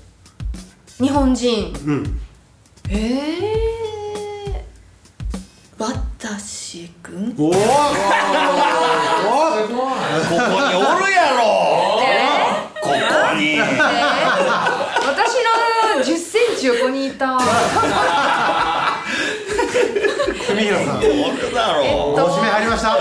[1.01, 1.03] う。
[1.03, 1.73] 日本人。
[1.87, 2.21] うん。
[2.91, 3.83] ええ
[5.85, 7.65] あ私くんおおおここ
[10.61, 11.92] におるやろ
[15.03, 17.39] 私の1 0センチ横にいた。
[20.49, 22.97] 文弘さんおるだろお締め入りました。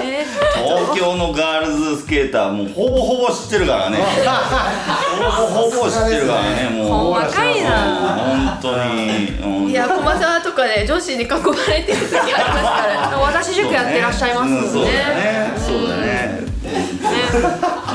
[0.00, 3.98] え東京のガールズスケーターもうほぼほぼ知ってるからね。
[3.98, 7.12] ほぼほぼ知ってるからねもう。
[7.12, 7.70] 若いな。
[8.16, 9.28] 本当に。
[9.38, 15.50] うんいや駒沢とかで女子に囲まれてる時ありますから私塾やってらっしゃいますもんね。
[15.56, 16.51] そうだね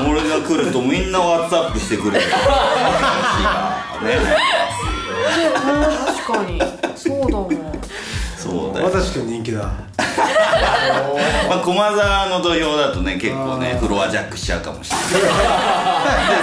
[0.06, 2.26] 俺が来るとみんなワッツアップしてくれる。
[2.26, 2.28] ね
[6.26, 6.60] 確かに。
[6.96, 7.48] そうだわ
[8.36, 8.86] そうだよ。
[8.86, 9.68] 私くん人気だ。
[11.48, 15.08] まあ、駒沢の土俵だとね結構ねフロアジャックしちゃうかもしれない。
[15.12, 15.18] で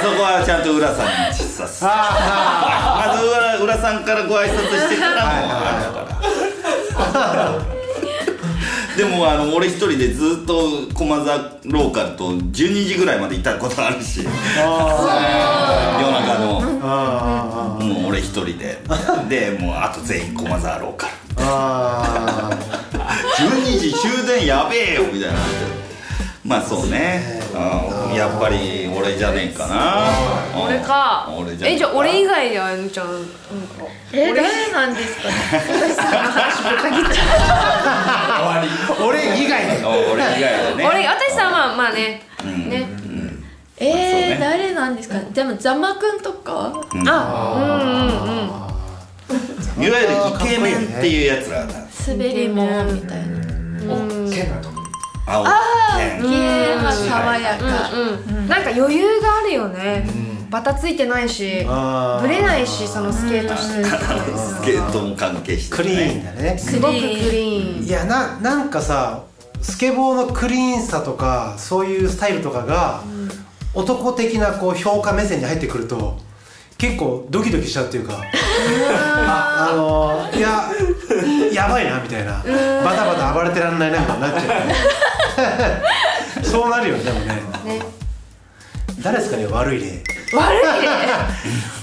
[0.04, 1.86] そこはちゃんと浦さんに実さす。
[1.86, 5.36] あまず浦浦さんからご挨拶してからもうあ
[5.80, 5.92] れだ
[7.12, 7.75] から
[8.98, 12.52] でもあの俺一人でずっと駒沢ローカルと12
[12.86, 14.22] 時ぐらいまでいたことあるし。
[14.24, 14.32] 夜
[14.64, 16.62] 中の。
[16.82, 18.80] あもう俺一人で。
[19.30, 21.14] でもうあと全員駒沢ローカル。
[21.40, 22.50] あ
[23.38, 25.36] 12 時終電やべえよみたいな
[26.46, 27.58] まあそうね、う
[28.12, 30.06] ん、やっぱり俺じゃねえかな。
[30.64, 31.28] 俺か。
[31.36, 33.28] 俺じゃねえじゃあ俺以外であやみちゃんなんか
[34.14, 35.28] え誰なんですか？
[38.62, 38.68] ね
[39.04, 39.72] 俺以外で。
[39.86, 40.86] 俺以外だね。
[40.88, 42.22] 俺私さんはまあね。
[42.44, 42.70] うん。
[42.70, 42.86] ね。
[43.78, 43.94] えー
[44.30, 44.38] ね。
[44.40, 45.16] 誰なんですか？
[45.16, 46.72] ねでもざまくんとか？
[47.08, 47.68] あうんうん
[49.80, 49.84] うん。
[49.84, 50.14] いわゆる
[50.48, 51.74] イケメンっていうやつらだ。
[52.08, 53.24] 滑りもみたいな
[55.26, 57.90] 青あねゲーム爽やか。
[57.92, 60.08] うんなんか余裕があるよね。
[60.52, 62.22] バタついてないしあー。
[62.22, 63.80] ぶれないしそのスケートして。
[63.80, 63.92] る時
[64.38, 66.58] スケートも関係してクリーンだね。
[66.58, 67.84] すごくクリーン。
[67.84, 69.24] いやななんかさ
[69.62, 73.02] スケボーのクリーンさとかそういうスタイルとかが、
[73.74, 76.20] 男的なこう評価目線に入ってくると
[76.78, 78.22] 結構ドキドキしちゃうっていうか。
[79.28, 80.70] あのいや
[81.52, 82.44] やばいなみたいな。
[82.84, 84.76] バタバタ暴れてらんないなみたいになっちゃうね
[86.44, 87.34] そうなるよねでもね。
[87.66, 87.82] ね。
[89.02, 90.04] 誰ですかね悪い例。
[90.34, 90.98] 悪いね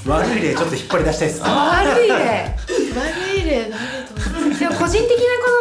[0.07, 1.43] 悪い例ちょっと引っ張り出したいです。
[1.43, 2.57] ね悪いね
[2.95, 5.17] 悪い例 誰とでも個人的な好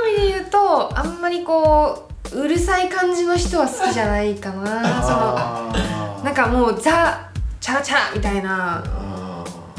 [0.06, 4.82] みで言うとあんまりこううるさい感じの人は好きじゃないかな。
[4.84, 7.20] あそのなんかもうザ・
[7.60, 8.84] チャラチャラみたいな。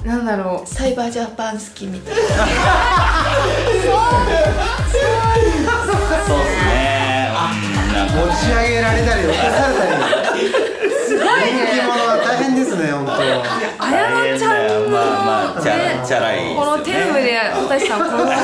[0.05, 0.69] なんだろう。
[0.69, 2.21] サイバージャパン好きみたいな。
[2.21, 2.37] そう。
[4.79, 5.05] っすね
[5.57, 5.61] う。
[5.63, 6.62] んなんかー
[8.13, 9.85] 持ち上げられたり落とされた
[10.37, 10.41] り
[11.07, 11.27] すごい。
[11.27, 16.45] 人気者は大変ですね本当あやのちゃんのまあまあチャラチャラい。
[16.45, 18.35] ねこのテームで私さんこの感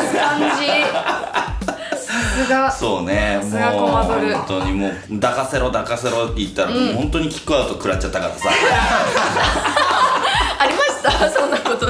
[0.59, 0.67] じ
[1.99, 2.13] さ
[2.45, 8.49] すがそうねもう本当にもう抱かせろ抱かせろって言ったら、もう本当にキックアウト食らっちゃったからさ
[10.59, 11.87] ありましたそんなこと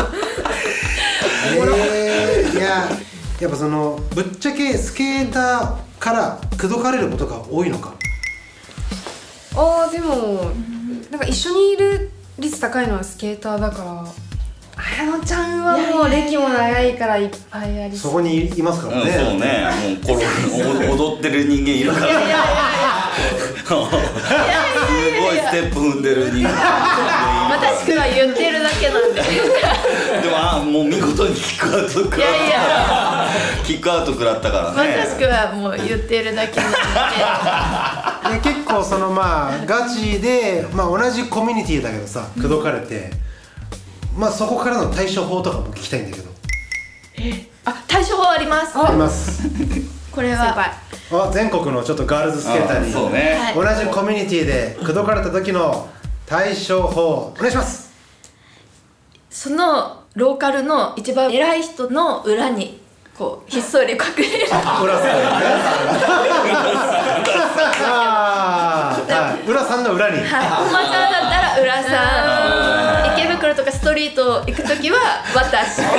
[1.50, 2.60] えー、い。
[2.60, 2.88] や
[3.40, 7.94] やっぱそのぶっちゃけスケーターから口説かれることが多いのか？
[9.56, 10.50] あーでも
[11.10, 14.04] なんか一緒にいる率高いのはスケーターだから
[14.80, 18.10] あやのちゃんはもう歴も長いからいっぱいありそう。
[18.12, 20.24] そこにいますからうん、ね、そうね。
[20.64, 22.06] もうこれ踊ってる人間いるから。
[23.68, 23.88] すごい
[25.36, 26.50] ステップ踏んでる人間
[27.48, 29.22] 私くは言ってるだけなんで。
[30.22, 33.28] でもあもう見事にキックアウト食らっいやいや。
[33.64, 34.96] キックアウト食らったからね。
[35.06, 36.72] 私くはもう言ってるだけなん
[38.32, 38.42] で。
[38.42, 43.10] で結構そのまあガチで、まあ、同じコミュニティだけどさ口説かれて、
[44.16, 46.28] まあそこからの対処法とかも聞きたいんだけど。
[47.64, 48.78] あ対処法あります。
[48.78, 49.42] あります。
[50.12, 50.72] これは。
[51.10, 53.54] あ全国のちょっとガールズスケーターにあそうね。
[53.54, 55.88] 同じコミュニティで口説かれた時の
[56.28, 57.32] 対処法。
[57.34, 57.88] お願いします。
[59.30, 62.82] そのローカルの一番偉い人の裏に
[63.16, 64.46] こうひっそり隠れる。
[64.46, 64.62] 浦さん。
[67.80, 69.48] あーはい。
[69.50, 70.18] 浦さんの裏に。
[70.18, 73.18] はい、本間さんだったら浦さん。
[73.18, 74.98] 池袋とかストリート行く時は
[75.34, 75.80] 私。
[75.80, 75.90] めっ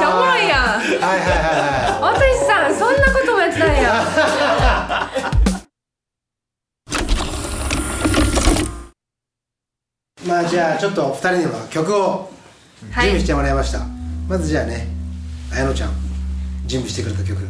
[0.00, 0.80] ちゃおもろいやん。
[0.80, 1.36] はいはいはい
[1.84, 2.00] はい。
[2.00, 4.02] 私さんそんなこともやってたんや
[10.26, 12.30] まあじゃあちょっと2人には曲を
[12.80, 13.80] 準備してもらいました、
[14.28, 14.86] まずじゃあね
[15.52, 15.90] 綾乃ちゃん
[16.66, 17.40] 準備してくれた曲。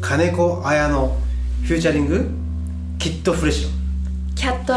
[0.00, 1.08] 金子綾乃
[1.62, 2.28] フューチャリング
[2.98, 3.68] キッドフレッシュ。
[4.34, 4.74] キャット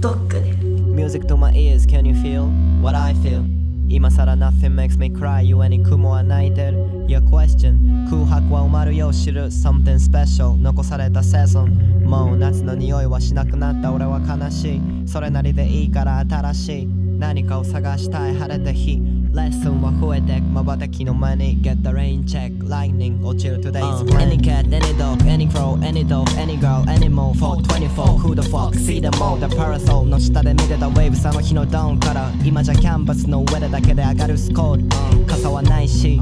[0.00, 0.52] ドッグで。
[0.62, 2.48] Music to my ears, can you feel
[2.82, 3.57] what I feel?
[3.90, 10.56] 今さら nothing makes me cry 故に雲は泣いてる Your question 空白は埋まるよう知る Something special.
[10.56, 13.92] 残されたセゾンもう夏の匂いはしなくなった。
[13.92, 14.80] 俺は悲しい。
[15.06, 16.86] それなりでいいから新しい。
[16.86, 18.34] 何かを探したい。
[18.34, 19.17] 晴れた日。
[19.38, 26.28] レッスンは増えてく瞬きの前に Get the rain check lightning 落ちる today's Any cat, any dog, any crow, any dog,
[26.36, 31.28] any girl, any more 424 Who the fuck, see them all The parasol の下で見てた waves
[31.28, 36.16] あの日のダウンから今じゃキャンバスの上でだけで上がるスコール傘はないし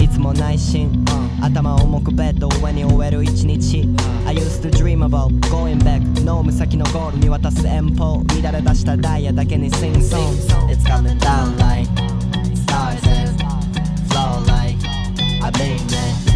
[0.00, 1.04] いつも内心
[1.42, 3.86] 頭重くベッド上に終える一日
[4.26, 10.32] I used to dream about going back ノーム先のゴール見渡す遠方乱れ出したダイヤだけに sing song
[10.70, 12.13] It's coming down like
[15.44, 16.33] I mean it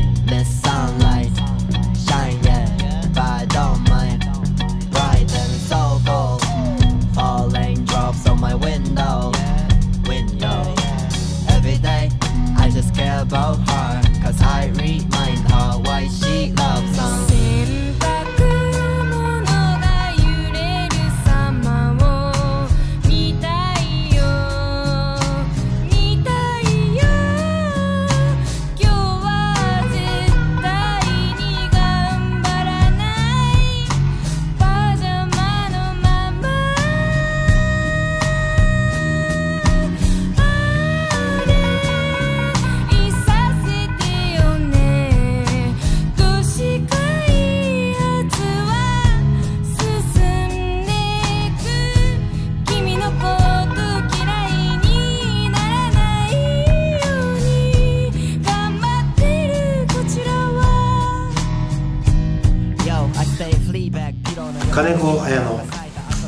[64.78, 65.42] 金子綾乃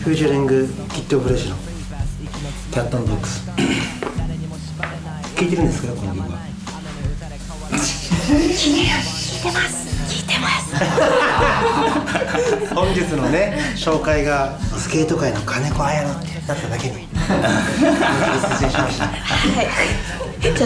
[0.00, 1.56] フューチャリングキッドフレッシュの
[2.72, 3.48] キャットドッグス。
[5.36, 6.40] 聞いてるんですかこの曲は？
[12.74, 17.06] 本日のね紹介がスケート界の金子綾乃ってなっただけに。
[18.50, 19.10] 失礼しました。
[20.42, 20.64] ちょっと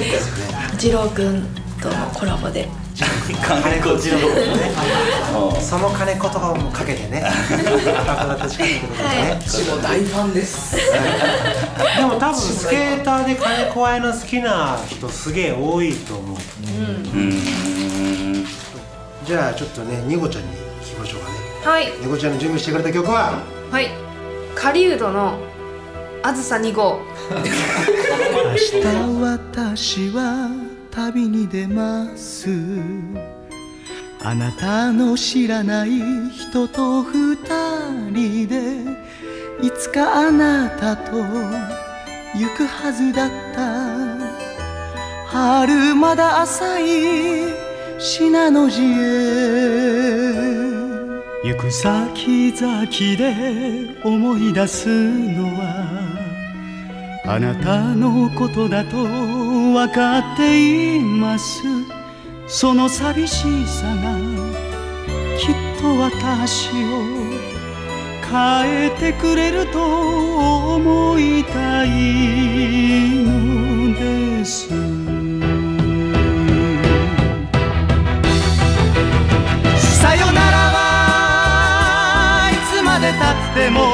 [0.78, 2.66] 二郎くんとのコラボで。
[2.96, 4.18] 金子次郎
[5.60, 7.24] その金子とかもかけてね。
[8.28, 10.82] 私も大ファンですで
[12.04, 16.38] も多分スケーターで金子綾乃好きな人すげえ多いと思う、
[19.26, 21.34] じゃあちょっとねニゴちゃんに聞きましょうかね。
[21.64, 21.92] はい。
[22.00, 23.42] ニゴちゃんの準備してくれた曲は？
[23.70, 23.88] はい。
[24.54, 25.36] 狩人の
[26.22, 27.00] あずさ2号。
[27.34, 28.86] 明日
[29.20, 30.63] 私は
[30.94, 32.48] 旅に出ます。
[34.22, 35.90] あなたの知らない
[36.30, 37.36] 人と二
[38.10, 38.60] 人で
[39.60, 44.04] いつかあなたと行くはずだった。
[45.26, 47.52] 春まだ浅い
[47.98, 50.04] 信濃路へ
[51.44, 52.86] 行く先々
[53.16, 56.14] で思い出すのは
[57.26, 59.43] あなたのことだと
[59.74, 61.64] 分かっています。
[62.46, 64.16] その寂しさが
[65.36, 66.72] きっと私を
[68.30, 71.88] 変えてくれると思いたい
[73.24, 74.68] のです。
[79.98, 83.92] さよならはいつまでたっても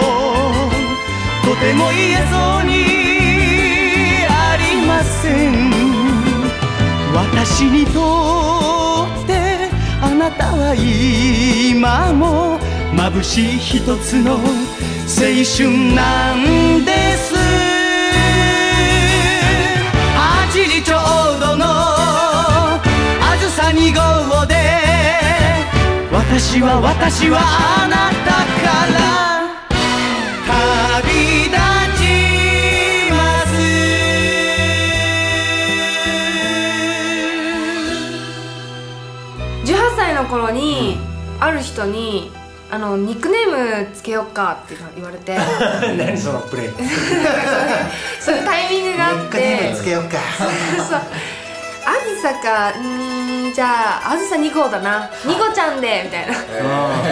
[1.42, 2.99] とても言えそうに
[7.42, 9.70] 私にとって
[10.02, 12.58] あなたは今も
[12.94, 14.40] 眩しい一つの青
[15.56, 17.34] 春なんです。
[20.52, 20.98] 8時ちょ
[21.38, 22.78] うどのあ
[23.40, 24.54] ずさ2号で。
[26.12, 28.32] 私は私はあなた
[28.68, 29.29] から。
[41.50, 42.30] ある人に
[42.70, 45.36] あのニックネームつけよっかって言われて。
[45.98, 46.68] 何そのプレイ。
[48.20, 49.20] そういうタイミングがあって。
[49.20, 50.18] ニックネームつけようか。
[50.88, 51.00] そう。
[51.82, 55.10] あずさかんじゃああずさ2号だな。
[55.24, 56.34] 2号ちゃんでみたいな。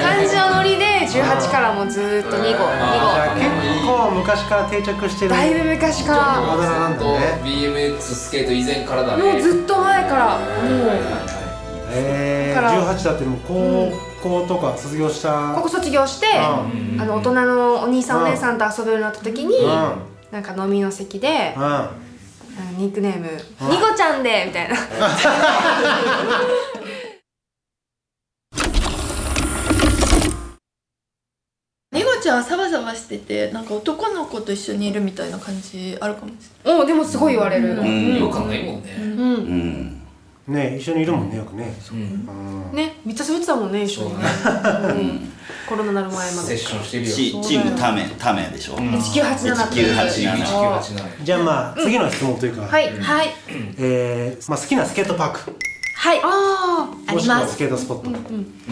[0.00, 2.66] 感じのノリで18からもずーっと2号。
[2.66, 5.32] 2じゃあ結構昔から定着してる。
[5.32, 6.18] だいぶ昔から。
[6.38, 7.40] あだ名なんだね。
[7.42, 9.24] BMX スケート以前からだね。
[9.24, 10.24] もうずっと前から。
[10.26, 11.18] もう
[11.90, 16.66] えー、だから18だってもう高校とか卒業した高校卒業して、あ
[17.04, 19.92] の大人のお兄さんお姉さんと遊べるようになった時に、うん。
[20.30, 21.88] なんか飲みの席で、うん。
[22.76, 23.28] ニックネーム
[23.70, 24.76] 「ニコちゃんで」みたいな。
[31.90, 37.70] ネゴちゃんはサバサバしててなんか男の子と一緒にいるみたいな感じあるかもしおでもすごい言われる。
[37.70, 38.16] うん。
[38.16, 38.82] 違和感ないもん。
[38.82, 39.97] ねうん
[40.48, 41.72] ね一緒にいるもんねよくね。
[42.72, 44.14] ねめっちゃ滑ってたもんね一緒に
[45.68, 46.48] コロナなる前まで。
[46.48, 47.14] セッションしてるよ。
[47.14, 48.76] チチームタメタメでしょ。
[48.76, 52.98] 1987って1987じゃあまあ次の質問というか、はい。
[52.98, 53.28] はい。
[53.78, 55.56] えーまあ、好きなスケートパーク。
[55.94, 56.20] はい。
[56.22, 58.10] ああもしくはりますスケートスポット、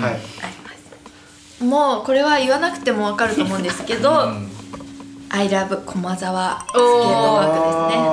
[0.00, 1.64] はい。
[1.64, 4.28] もうこれは言わなくてもわかると思うんですけど
[5.30, 6.84] 「I love 駒沢スケート
[7.36, 8.06] パークですね」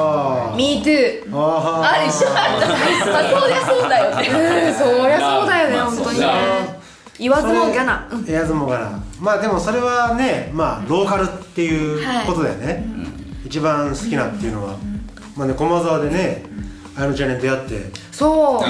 [0.55, 3.11] Me too ああ一緒だった。
[3.11, 4.27] まあそうりゃそうだよね。
[4.27, 6.33] うんそりゃそうだよねまあ本当にそうだ
[7.19, 8.07] 言わずもがな。
[8.11, 12.85] ーエアズモガラまあでもそれはねまあローカルっていうことだよね、
[13.45, 14.75] 一番好きなっていうのは、
[15.35, 16.43] まあね駒沢でね
[16.95, 17.91] あのちゃんに出会って。
[18.11, 18.61] そう。
[18.61, 18.67] ね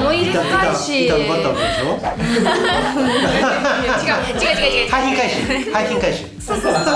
[0.00, 1.06] 思い入れ深いし。
[1.06, 1.90] 板板奪ったわけでしょ？
[4.02, 4.42] 違う。
[4.42, 4.90] 違う違う違う。
[4.90, 5.36] 廃品回収。
[5.72, 6.24] 廃品回収。
[6.40, 6.94] そうそうそうそう。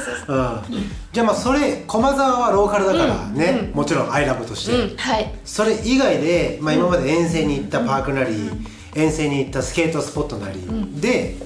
[0.00, 0.40] そうそうう
[0.78, 0.90] ん。
[1.12, 5.30] じゃあまあそれ駒沢はローカルだからね、もちろんアイラブとして、はい。
[5.44, 8.50] それ以外で、まあ、今まで遠征に行ったパークなり、
[8.94, 10.60] 遠征に行ったスケートスポットなり、
[11.00, 11.36] で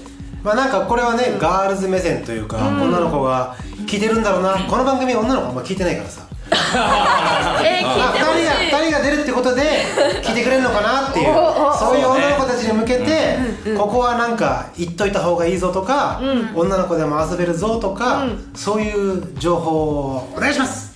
[0.43, 6.28] まあなんかこれはね、ガールズ目線というか、女の子が聞いてるんだろうな、この番組女の子あんま聞いてないからさ
[7.63, 8.45] えー、聞いてほしい。
[8.45, 9.61] 2人が二人が出るってことで
[10.23, 11.33] 聞いてくれるのかなっていう。
[11.79, 13.37] そういう女の子たちに向けて、
[13.77, 16.21] ここはなんか言っといた方がいいぞとか、
[16.55, 18.23] 女の子でも遊べるぞとか、
[18.55, 20.81] そういう情報をお願いします。
[20.81, 20.88] はい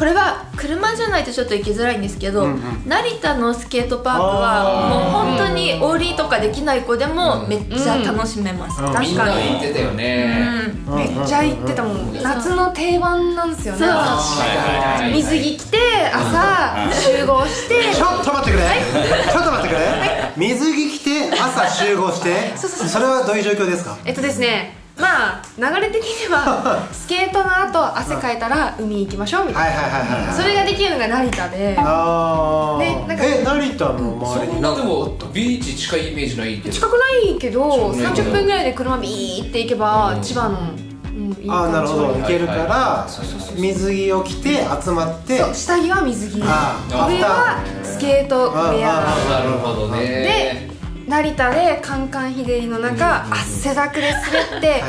[0.00, 2.48] これは車じゃないとちょっと行きづらいんですけど、
[2.86, 8.92] 成田のスケートパークはもう本当にオーリーとかできない子でもめっちゃ楽しめます、うん。
[8.94, 10.72] 確みんなかに言ってたよね。
[10.88, 12.14] めっちゃ行ってたもん。
[12.14, 13.80] 夏の定番なんですよね。
[13.80, 13.88] そう。
[13.90, 15.78] はいはいはい水着着て
[16.10, 17.94] 朝集合して。
[17.94, 18.64] ちょっと待ってくれ。
[19.30, 20.32] ちょっと待ってくれ。
[20.38, 22.56] 水着着て朝集合して。
[22.56, 23.98] それはどういう状況ですか？
[24.06, 31.76] えっとですねまあ流れ的には スケートの後汗かいたら海行きましょうみたいはいはいはいはいなそれができるのが成田で。
[31.78, 34.58] あー、ねなんかえ成田のそ周りに。
[34.58, 34.62] ん。
[34.62, 36.74] なでもビーチ近いイメージないけど。
[36.74, 36.98] 近くな
[37.32, 38.06] いけどそうね。
[38.06, 42.06] 30分ぐらいで車ビーって行けば千葉の、うん、いいああなるほど。
[42.14, 43.06] 行けるかはいら
[43.56, 45.38] 水着を着て集まって。
[45.38, 46.42] そう下着は水着。
[46.44, 49.98] ああ上はスケートウェあアなるほどね。
[50.00, 50.69] で
[51.10, 54.20] 成田でカンカン日照りの中汗だくで滑
[54.58, 54.80] って。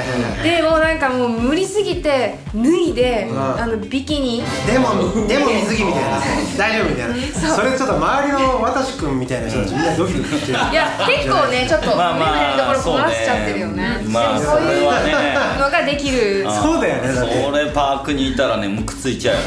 [0.43, 3.32] でもうなんかもう無理すぎて脱いでん。
[3.59, 4.43] あのビキニ。
[4.67, 4.89] でも
[5.28, 6.22] でも水着みたいな。
[6.57, 7.15] 大丈夫みたいな。
[7.55, 10.59] それちょっと周りの私くんみたいな人たちみんなドキドキしてる。
[10.72, 13.97] いや結構ねちょっとまあまあレベルのところこなしちゃってるよね。
[14.05, 15.36] まあでもそういうそれはね。
[15.59, 16.45] のができる。
[16.61, 17.43] そうだよねだって。
[17.43, 19.38] それパークにいたらねムクついちゃう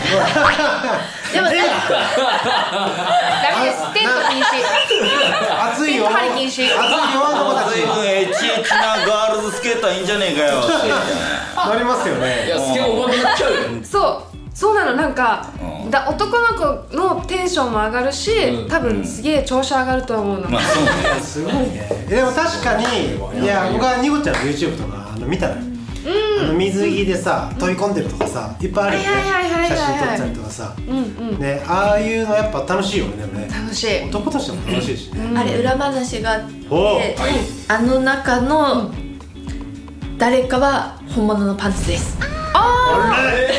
[1.33, 1.61] でもねダ
[3.61, 3.79] メです。
[3.95, 4.45] テント禁止
[5.75, 6.05] 暑いよ。
[6.05, 6.75] テント張り禁止暑いよ。
[6.79, 10.61] あの子たち随分エチエチなガールズスケーターいいんじゃねえかよ。
[10.61, 13.59] っ てなりますよいねやスケボー上手くなっちゃうよ。
[13.83, 14.01] そ
[14.33, 14.37] う。
[14.57, 14.93] そうなの。
[14.95, 15.47] なんか
[15.85, 15.91] うん。
[15.91, 18.69] だ男の子のテンションも上がるしうん。
[18.69, 20.49] 多分すげえ調子上がると思うの。
[20.49, 20.91] まあそうね。
[21.21, 21.89] すごいね。
[22.09, 22.85] でも確かに
[23.43, 25.61] いや僕はニコちゃんの YouTube とかあの見たのよ
[26.41, 29.09] あの水着でさ飛び込んでるとかさいっぱいあるよね。
[29.69, 30.75] 写真撮ったりとかさ。
[30.79, 30.97] うん。
[30.97, 31.01] う
[31.37, 33.49] んねああいうのやっぱ楽しいよねでもね。
[33.51, 34.03] 楽しい。
[34.09, 35.39] 男としても楽しいしね。
[35.39, 37.17] あれ裏話があって
[37.69, 38.91] あの中の
[40.19, 42.19] 誰かは本物のパンツです。
[42.53, 43.55] あれ？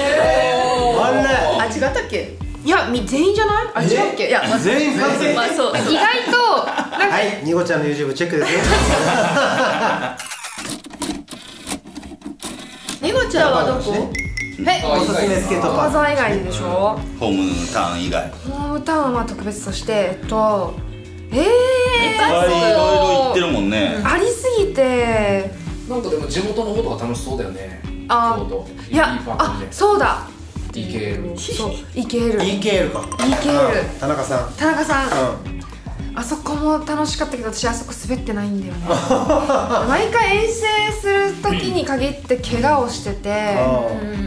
[1.59, 2.37] あ違ったっけ？
[2.63, 3.67] いやみ全員じゃない？
[3.75, 4.27] あ違うっけ？
[4.27, 5.33] いやまあ全員パンツ？
[5.33, 5.71] まあそう。
[5.71, 6.65] 意外と
[6.97, 8.59] なんはいニゴちゃんの YouTube チェックですよ
[13.05, 13.91] ニゴちゃんはどこ？
[13.91, 16.99] はいおすすめスケートパーク駒沢以外でしょ？
[17.19, 18.29] ホームタウン以外。
[18.31, 20.73] ホームタウンは特別としてえっと
[21.31, 22.77] えー、いっぱいいろいろ
[23.25, 24.01] 行ってるもんね。
[24.03, 25.51] ありすぎて。
[25.87, 27.79] なんかでも地元の方とか楽しそうだよね。
[28.07, 28.39] あ
[28.89, 29.71] いやあで。
[29.71, 30.27] そうだ。
[30.71, 32.99] DKL そういける EKL か。
[33.01, 34.53] EKL うん田中さん。
[34.57, 35.07] 田中さん。
[35.54, 35.54] う
[36.17, 38.79] あそこも楽しかったけど私あそこ滑ってないんだよね。
[39.87, 40.65] 毎回遠征
[41.01, 43.57] する時に限って怪我をしてて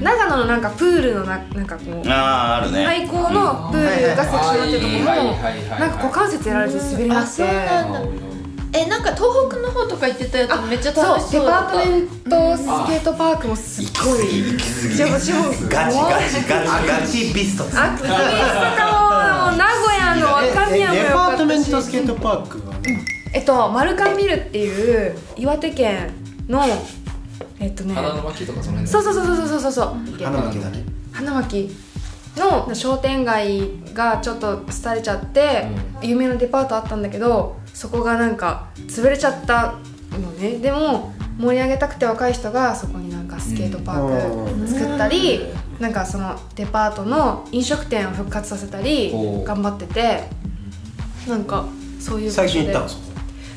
[0.03, 2.85] 長野のなんかプールのななんかこうあああるね。
[2.85, 8.01] 廃校のプールがセクションになってるとこもなんか股関節やられて滑りなあくてそうなんだ
[8.73, 14.57] えなんか東北の方とか行ってたやつめっちゃ楽しそうデそうだったパートメントスケートパークもすっごい
[14.95, 17.79] じゃあ私もガチガチガチガチガチビストです。
[17.79, 18.19] あクリスと
[18.77, 21.37] かも名古屋の若宮もえデよかったし。
[21.37, 22.75] パートメントスケートパークは？
[22.81, 26.13] ねえっとマルカンビルっていう岩手県
[26.49, 26.63] の
[27.59, 29.87] えっとね花の巻とかその辺そうそうそうそうそうそうそう。
[30.23, 30.85] 花巻だね。
[31.13, 31.71] 花巻
[32.39, 35.67] の商店街がちょっと廃れちゃって、
[36.03, 39.75] 有名なデパートあったんだけどそこがなんか潰れちゃった
[40.13, 40.59] のね。
[40.59, 45.41] でも盛り上げたくて若い人がそこになんかスケートパーク作ったり、
[45.79, 49.13] なんかそのデパートの飲食店を復活させたり
[49.45, 50.25] 頑張ってて
[51.29, 51.67] なんか
[52.01, 52.53] そういう最で。
[52.53, 53.03] 近行ったのそこ？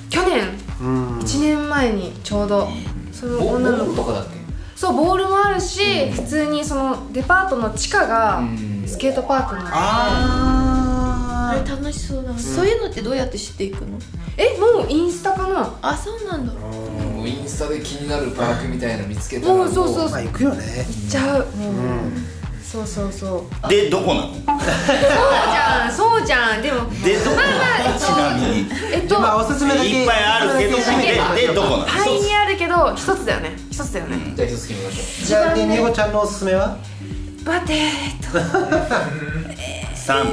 [0.10, 0.44] 去年。
[0.82, 1.20] うん。
[1.20, 2.68] 1年前にちょうど
[3.12, 3.92] その女の子。
[3.92, 4.41] ルとかだっけ？
[4.82, 8.84] そうボールもあるし、普通にそのデパートの地下がうん。
[8.88, 14.00] スケートパークになっててあれ楽しそうだ、そういうのってどうやって知っていくの？
[14.38, 15.78] えもうインスタかな？
[15.84, 16.54] あそうなんだ。
[16.54, 20.10] もうインスタで気になるパークみたいなの見つけたらもうそうそう。
[20.10, 20.66] まあ行くよね。
[20.66, 21.74] 行っちゃう、もう。
[22.64, 23.70] そうそうそう。
[23.70, 24.34] でどこなの？
[24.34, 25.92] そうじゃん。
[25.92, 26.62] そうじゃん。
[26.64, 27.36] でもでどこ？
[27.36, 27.46] まあ
[27.86, 28.66] まあちなみに。
[28.94, 30.76] えっとまあおすすめだけいっぱいあるけど
[31.36, 31.86] でどこなの？
[31.86, 33.56] パイにあるけど一つだよね。
[33.72, 36.78] 一つだよね、じゃあ一つ決めましょじゃあニゴちゃんのおすすめは？
[37.44, 37.90] 待って
[38.22, 38.38] と
[39.96, 40.28] 三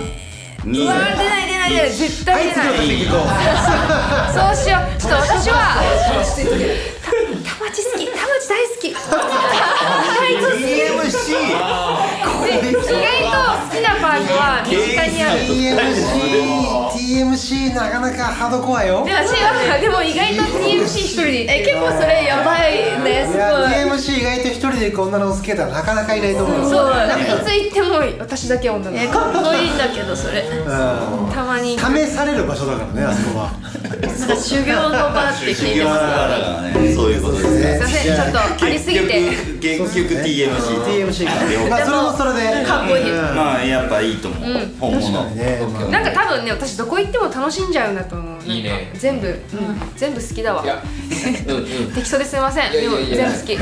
[0.64, 0.85] 二。
[0.85, 1.91] うわ出ない出ない出ない。
[1.91, 3.18] 絶対出ない、次行こ
[4.35, 5.01] そうしよう。
[5.01, 5.57] ちょっと私は
[7.59, 8.88] たまち好きたまち大好き。
[8.88, 9.02] 意外
[10.38, 11.26] と好き DMC
[12.44, 12.86] で意外と
[13.59, 15.40] 好きなパークは身近にある。
[15.42, 16.06] TMC
[17.18, 19.04] TMC なかなかハードコアよ。
[19.04, 19.11] で
[19.88, 21.24] も意外と TMC 一人。
[21.24, 23.42] でえ結構それやばいねすごい。
[23.98, 26.59] TMC 意外と一人で行く女のスケーターなかなかいないと思う。
[26.62, 28.96] よそうなんかいつ行っても私だけ女の。
[28.96, 30.42] 子えかっこいいんだけどそれ。
[30.42, 31.32] うん。
[31.32, 31.76] たまに。
[31.76, 33.50] 試される場所だからねあそこは。
[33.50, 37.78] なんか修行の場って聞い修行だてますからねそういうことですね。
[37.78, 39.20] すいませんちょっとありすぎて。
[39.61, 41.70] 結局結局 TMC TMC か。
[41.70, 42.66] まあそれもそれで。
[42.66, 43.11] かっこいい。
[43.11, 43.36] うん。
[43.36, 44.68] まあやっぱいいと思う。
[44.80, 45.24] 本物。
[45.30, 45.61] ね。
[45.72, 45.88] まあ。
[45.88, 48.42] なんか多分ね私どこ行っても楽しんじゃうんだと思う。
[48.44, 48.90] いいね。
[48.94, 49.36] 全部、うん、
[49.96, 50.62] 全部好きだわ。
[50.62, 50.82] ういや。
[51.48, 51.92] うんうん。
[51.92, 52.72] 適当ですいません。
[52.72, 53.59] でも全部好き。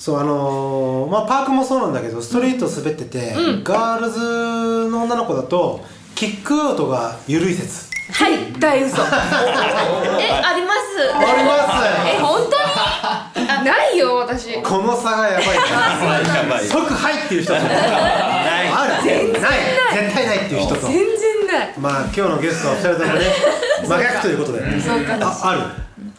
[0.00, 5.84] そうあのーまあパークもそうなんだけどストリート滑ってて、ガールズの女の子だと
[6.14, 9.02] キックアウトが緩い説はい大嘘。
[9.02, 9.04] え
[10.42, 10.88] あります。
[11.14, 11.50] ありま
[12.06, 13.44] え本当に？
[13.64, 14.52] ないよ私。
[14.52, 15.44] すこの差がやばい。
[15.44, 17.70] からやばい即入っていう人とない。
[18.68, 19.04] ある。
[19.04, 19.58] ない。
[19.92, 20.38] 絶対ない。
[20.46, 20.80] っていう人と。
[20.86, 21.74] 全然ない。
[21.78, 23.20] まあ今日のゲストは2人ともね
[23.86, 24.60] 真逆ということで。
[25.22, 25.60] あある？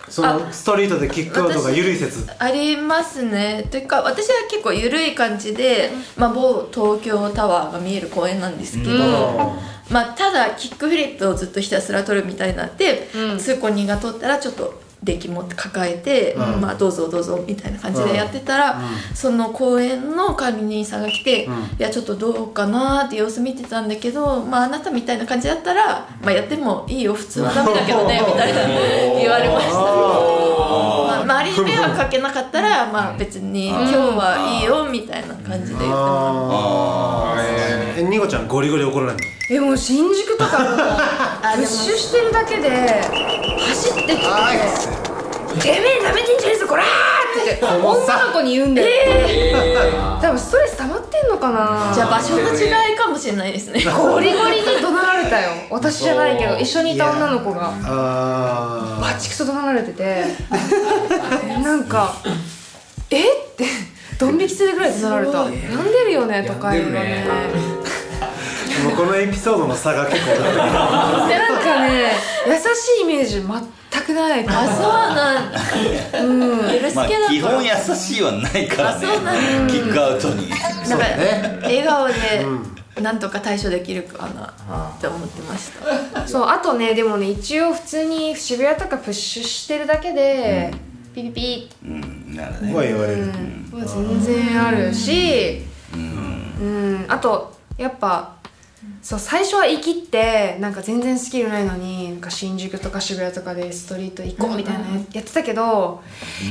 [0.09, 2.27] そのストリートでキックアウトが緩い説。
[2.37, 3.65] ありますね。
[3.71, 9.53] というか私は結構緩い感じで、まあ、某東京タワーが見える公園なんですけど、
[9.91, 16.61] まあ、ただキックフリップをずっとひたすら取るみたいになって、通行人が通ったらちょっとデッキ持って抱えて、うん。
[16.61, 18.79] まあ、どうぞどうぞみたいな感じでやってたら、
[19.15, 21.47] その公園の管理人さんが来て、い
[21.79, 28.59] やちょっとどうかなーって様子見てたんだけど、まあ、あなたみたいな感じだったら、まあ、やってもいいよ普通はダメだけどねみたいな
[29.19, 29.73] 言われました。
[29.73, 37.99] まあ、周りに迷惑かけなかったら、まあ、別に今日はいいよみたいな感じで言ってもあー。
[38.01, 39.21] えニゴちゃんゴリゴリ怒らないの？
[39.54, 42.70] えもう新宿とかも うプッシュしてるだけで
[43.68, 44.16] 走ってきて
[45.60, 46.88] 「てめえダメてんじゃねえぞこら!」っ
[47.34, 48.88] て言って女の子に言うんだよ、
[50.22, 51.91] 多分ストレス溜まってんのかな？
[51.93, 53.84] じゃあ場所の違いかもしれないですね。
[53.91, 55.52] ゴリゴリに怒鳴られたよ。
[55.70, 57.74] 私じゃないけど一緒にいた女の子が。
[57.86, 60.26] あバチクソ怒鳴られてて。
[61.62, 62.14] なんか
[63.12, 63.22] 「え？
[63.22, 63.26] っ?」
[63.58, 63.66] て
[64.18, 68.01] ドン引きするぐらい怒鳴られた「病んでるよね」とか言われてー
[68.84, 72.11] もうこのエピソードの差が結構なんかね
[72.47, 75.59] 優しいイメージ全くないあそうなんだ。
[76.23, 76.82] うん。
[76.82, 79.07] 許すまあけだと基本優しいはないからね。
[79.07, 79.73] あそうなんだ。
[79.73, 80.49] キックアウトに。
[80.49, 81.05] なんか
[81.63, 82.13] 笑顔で
[83.01, 84.53] なんとか対処できるかな
[84.89, 85.71] って思ってまし
[86.13, 86.27] た。
[86.27, 90.71] そうあとねでもね一応普通に渋谷とかプッシュしてるだけで、
[91.13, 92.73] ピピピうんなるね。
[92.73, 93.79] は言われる、うん。
[93.79, 95.61] は全然あるし
[95.93, 95.97] う
[96.63, 98.36] ん、あとやっぱ
[99.02, 106.04] そう最初は生きってなんか全然スキルないのになんか新宿とか渋谷とかでストリート行こうみたいなややってたけど、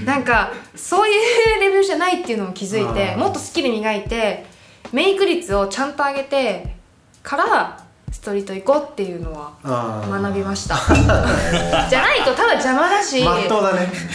[0.05, 4.47] なんかそういうレベルじゃないっていうのも気づいてもっとスキル磨いて
[4.93, 6.75] メイク率をちゃんと上げて
[7.23, 10.77] からストリート行こうっていうのは学びました。
[11.89, 13.27] じゃないとただ邪魔だしね。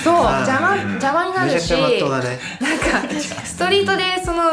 [0.03, 1.85] そう邪魔邪魔になるしなんか
[3.43, 4.43] ストリートでその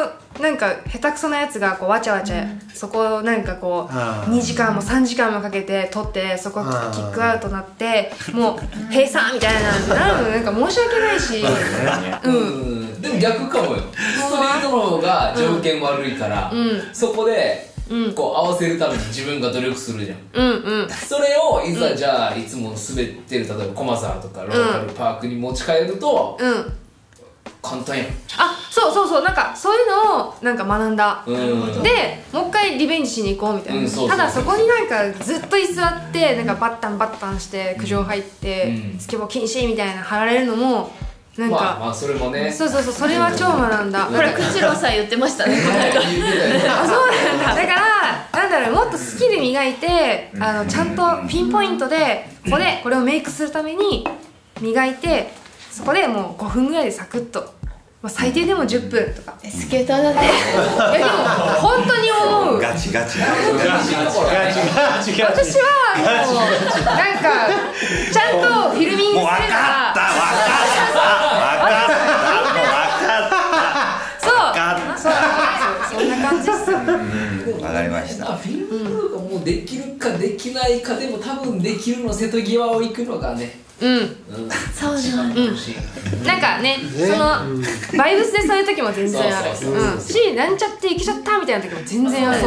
[0.41, 4.33] なんか下手くそなやつがこうわちゃわちゃ、そこをなんかこうあー。
[4.33, 6.63] 2時間も3時間もかけて取ってそこ
[6.93, 11.45] キックアウトなってもう閉鎖みたいななるのなんか申し訳ないし。
[12.25, 12.35] うん。
[12.35, 13.03] うん。
[13.03, 13.83] でも逆かもよ。
[13.93, 16.83] ストリートの方が条件悪いから、うん。
[16.93, 20.19] そこでうんこう合わせるために自分が努力するじゃん。
[20.33, 20.89] うんうん。
[20.89, 26.73] それをいざじゃあいつも滑ってる例えば駒沢とかローカルパークに持ち帰るとうん。
[27.61, 28.07] 簡単やん。
[28.39, 31.23] あそうそうそうなんかそういうのをなんか学んだ。
[31.27, 31.83] うん。
[31.83, 34.09] でもう一回リベンジしに行こうみたいな、うんそうそう。
[34.09, 38.99] ただそこになんかずっと居座ってなんかバッタンバッタンして苦情入って、うん。
[38.99, 40.91] スケボー禁止みたいな貼られるのも
[41.37, 42.53] なんか、まあまあそれもね。
[42.53, 44.07] そうそうそうそれは超学んだ。
[44.07, 46.69] これくちろさん言ってましたねこの間言ってたよね。
[46.69, 47.63] あそうなんだ。
[47.63, 54.07] だからなんだろうもっとスキル磨いてあのちゃんとピンポイントでここでこれをメイクするために
[54.61, 55.33] 磨いて
[55.71, 57.55] そこでもう5分ぐらいでサクッと、
[58.03, 59.39] まあ、最低でも10分とか。
[59.49, 60.19] スケーターだって。
[60.19, 61.11] いやでも
[61.61, 62.59] 本当に思う。
[62.59, 63.21] ガチガチ。
[63.21, 63.27] ガ
[63.81, 65.13] チなところねガチ。
[65.13, 65.63] ガチ私は
[66.27, 66.43] もう
[66.85, 67.47] なんか
[68.13, 70.03] ちゃんとフィルミングもう分するかかった。
[70.03, 70.19] 分
[71.63, 71.95] かった。
[74.27, 74.99] 分かった。
[74.99, 76.73] そうそうそんな感じっすた。
[76.73, 78.25] 分かりました。
[78.25, 83.99] まあフィルムがもうできるかできないかでも多分できるの瀬戸際を行くのがねうん。
[83.99, 84.17] うん
[84.73, 85.77] そうなん欲しい
[86.27, 89.49] なんかねそのバイブスでそういう時も全然ある。
[90.01, 92.41] しなんちゃっていけちゃったみたいな時も全然ある。
[92.41, 92.47] で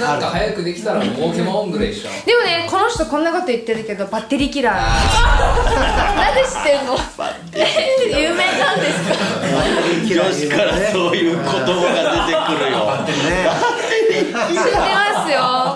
[0.00, 2.10] なんか早くできたら儲けもんぐらいでしょ。
[2.26, 4.76] でもねこの人こんなこと言ってるけどバッテリーキラー。
[6.16, 6.96] なんで知ってんの？
[8.20, 10.24] 有名なんですか？
[10.24, 11.66] 女子からそういう言葉が
[12.26, 12.78] 出てくるよ。
[13.06, 13.50] ね
[14.16, 15.75] 知ってますよ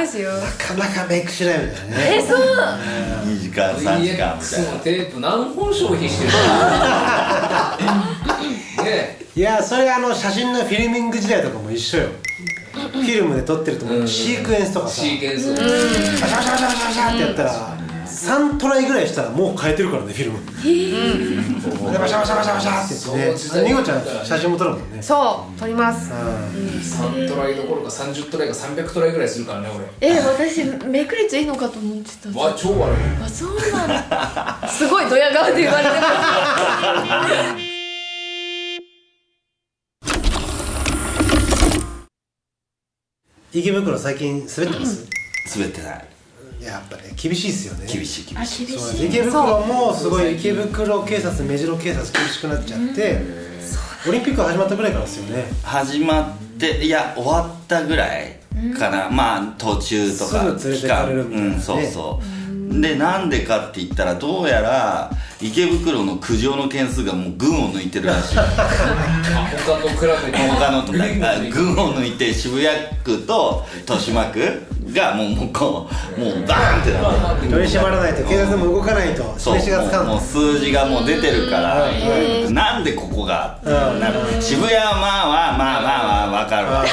[0.00, 0.32] ますよ。
[0.32, 2.16] なかなかメイクしないみたいなね。
[2.18, 2.38] えそう。
[3.26, 7.78] 2時間3時間みたいのテープ何本消費してるか
[8.84, 12.08] ねいやそれあの写真のフィルミング時代とかも一緒よ。
[12.92, 14.06] フィルムで撮ってるともう。
[14.08, 14.94] シークエンスとかさ。
[15.02, 15.50] シーケンス。
[15.50, 17.81] をバシャバシャバシャバシャバシャってやったら
[18.22, 20.38] 3トライぐらいしたらもう換えてるからねフィルム。
[21.92, 29.68] でバシャバシャバシャバシャってねちゃん写真も撮るもんねそう撮ります3トライどころか30トライか300トライぐらいするからね
[30.00, 35.96] え私メイク率いいのかと思ってた俺わ超悪いあそうなんだすごいドヤ顔で言われてま
[37.58, 37.72] す
[43.52, 45.06] 池袋最近滑ってます
[45.58, 46.11] 滑ってないい
[46.64, 47.86] ややっぱね厳しいっすよね。
[47.86, 48.66] 厳しい厳あしい。
[48.66, 49.06] 厳しい。
[49.06, 53.20] 池袋もすごい池袋警察目白警察厳しくなっちゃって
[54.08, 55.44] オリンピック始まったぐらいからですよね。
[55.62, 58.36] 始まっていや終わったぐらい
[58.78, 61.54] かな、まあ途中とかすぐ連れてかれるみたいなね。
[61.54, 62.24] うんそうそう
[62.80, 65.10] でなんでかって言ったらどうやら
[65.40, 68.38] 池袋の苦情の件数がもう群を抜いてるらしい。
[68.38, 68.42] あ
[69.66, 70.82] 他のクラブに他の
[71.50, 72.68] 群を抜いて渋谷
[73.04, 74.62] 区と豊島区
[74.94, 80.06] がもうもうこうもうバーンってなって取り締まらないと警察も動かないとそう示しがつかん。
[80.06, 81.90] もうもう数字がもう出てるから
[82.50, 86.84] なんでここがってなる渋谷はまあまあまあまあまあ分かるわ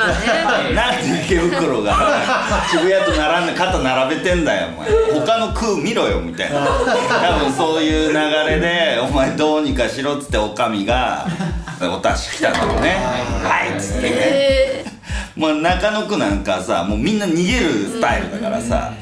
[0.00, 0.72] まあね。
[0.74, 1.94] なんで池袋が
[2.70, 5.20] 渋谷と並んで肩並べてんだよお前。
[5.26, 6.60] 他の区見ろよみたいな。
[6.60, 8.18] 多分そういう流
[8.50, 11.26] れでお前どうにかしろっつっておかみが
[11.80, 12.98] お達し来たのね。
[13.42, 14.16] はいっつってね。
[14.16, 14.84] え
[15.36, 18.92] もう中野区なんかさもうみんな逃げるスタイルだからさ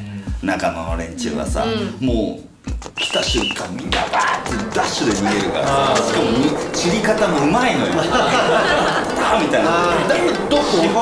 [0.42, 1.64] 中野の連中はさ、
[2.00, 2.47] もう
[2.96, 6.02] 来た瞬間みんなバーってダッシュで逃げるからさ。
[6.04, 7.92] しかもに散り方もうまいのよ。
[7.98, 9.70] あーみたいな。
[10.08, 10.98] だけどどこっていいか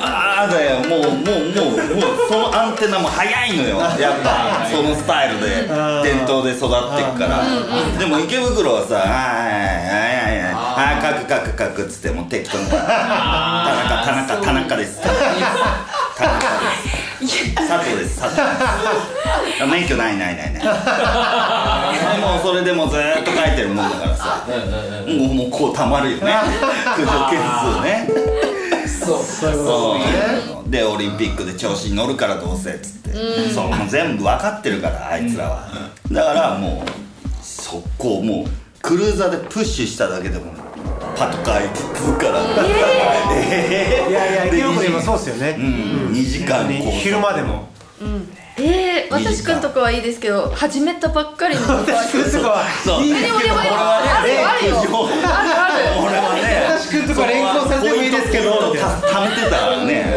[0.00, 0.78] ああだよ。
[0.80, 3.80] もうもうもうもうそのアンテナも速いのよ。
[3.98, 5.68] やっぱそのスタイルで
[6.02, 7.42] 伝統で育っていくから。
[7.98, 12.86] でも池袋はさ「はいはいはいはいはいはい書く書く書く」っつってもう適当に「田中
[14.04, 15.15] 田中田中です」田中です
[17.68, 18.20] 佐藤です。
[18.20, 18.42] 佐藤。
[18.42, 18.46] で
[19.58, 20.64] す免許ないないないない。
[22.20, 24.46] もうそれでもうずーっと書いてるもんだからさ。
[25.06, 26.34] もうもうこうたまるよね。
[26.94, 28.08] 苦情件数ね。
[28.86, 30.52] そうそういうことですね。
[30.52, 30.70] そう。
[30.70, 33.54] でオリンピックで調子に乗るからどうせっつって、うん。
[33.54, 33.68] そう。
[33.68, 35.68] もう全部分かってるからあいつらは、
[36.10, 36.88] だからもう
[37.42, 38.46] 速攻もう
[38.82, 40.52] クルーザーでプッシュしただけでも
[41.16, 42.40] パトカー行き来るから。
[43.34, 45.56] ええ いやいやでキノコでもそうっすよね。
[45.58, 45.64] うん、
[46.12, 46.90] 2時間こう。
[46.92, 47.68] 昼間でも。
[48.58, 51.78] えー、私くんとかはいいですけど始めたばっかりの子は。
[51.80, 53.02] 私くんとかはそう。
[53.02, 54.88] いいですけど俺はねあるあるよある。
[55.24, 60.16] あ る俺はね私くんとか連行されてもいいですけど貯めてたからね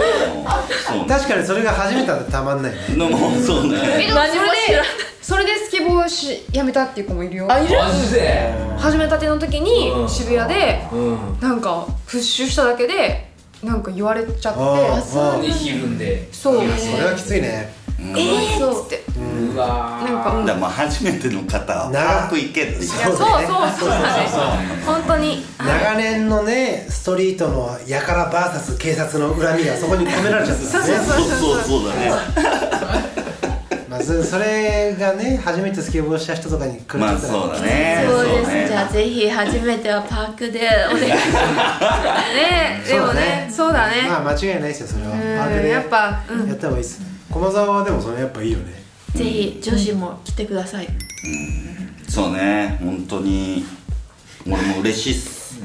[0.93, 2.79] そう確かにそれが初めてだとたまんないね。
[2.95, 3.77] のもうそうね。
[3.83, 4.29] えでもそれ
[4.77, 4.83] で
[5.21, 7.47] それでスケボーしやめたっていう子もいるよ。
[7.51, 7.77] あいる？
[7.77, 8.53] マジで？
[8.77, 10.09] 始めたての時にうん。
[10.09, 11.39] 渋谷でうん。
[11.39, 13.29] なんかプッシュしただけで
[13.63, 16.27] なんか言われちゃっあてあでひるんで。
[16.33, 16.55] そう。
[16.55, 19.03] それはきついねえーっつって。
[19.19, 20.13] うわー。
[20.13, 20.45] なんかうん。
[20.45, 23.17] だまあ初めての方は長早く行けっていうそうそう。
[23.17, 23.27] そ
[23.85, 24.27] うだね。
[24.85, 25.45] 本当に。
[25.59, 30.95] 長年のねストリートのやから VS 警察の恨みがそこに込められちゃったんですね。
[31.05, 32.11] そうそうそうだね。
[33.89, 38.05] まあそそれがね初めてスケボーした人とかに来るまあそうだね。
[38.07, 38.65] そうですね。
[38.67, 41.05] じゃあぜひ初めてはパークでお願い。
[41.05, 42.83] しますね。
[42.87, 44.07] でもねそうだね。
[44.07, 45.11] まあ間違いないですよそれは。
[45.11, 46.47] うんパークでやっぱうん。
[46.47, 48.73] やった方がいいです駒沢はでもそれやっぱいいよね。
[49.15, 50.87] ぜひ女子も来てください。
[52.07, 53.65] そうね本当に。
[54.45, 55.59] 俺も嬉しいっす。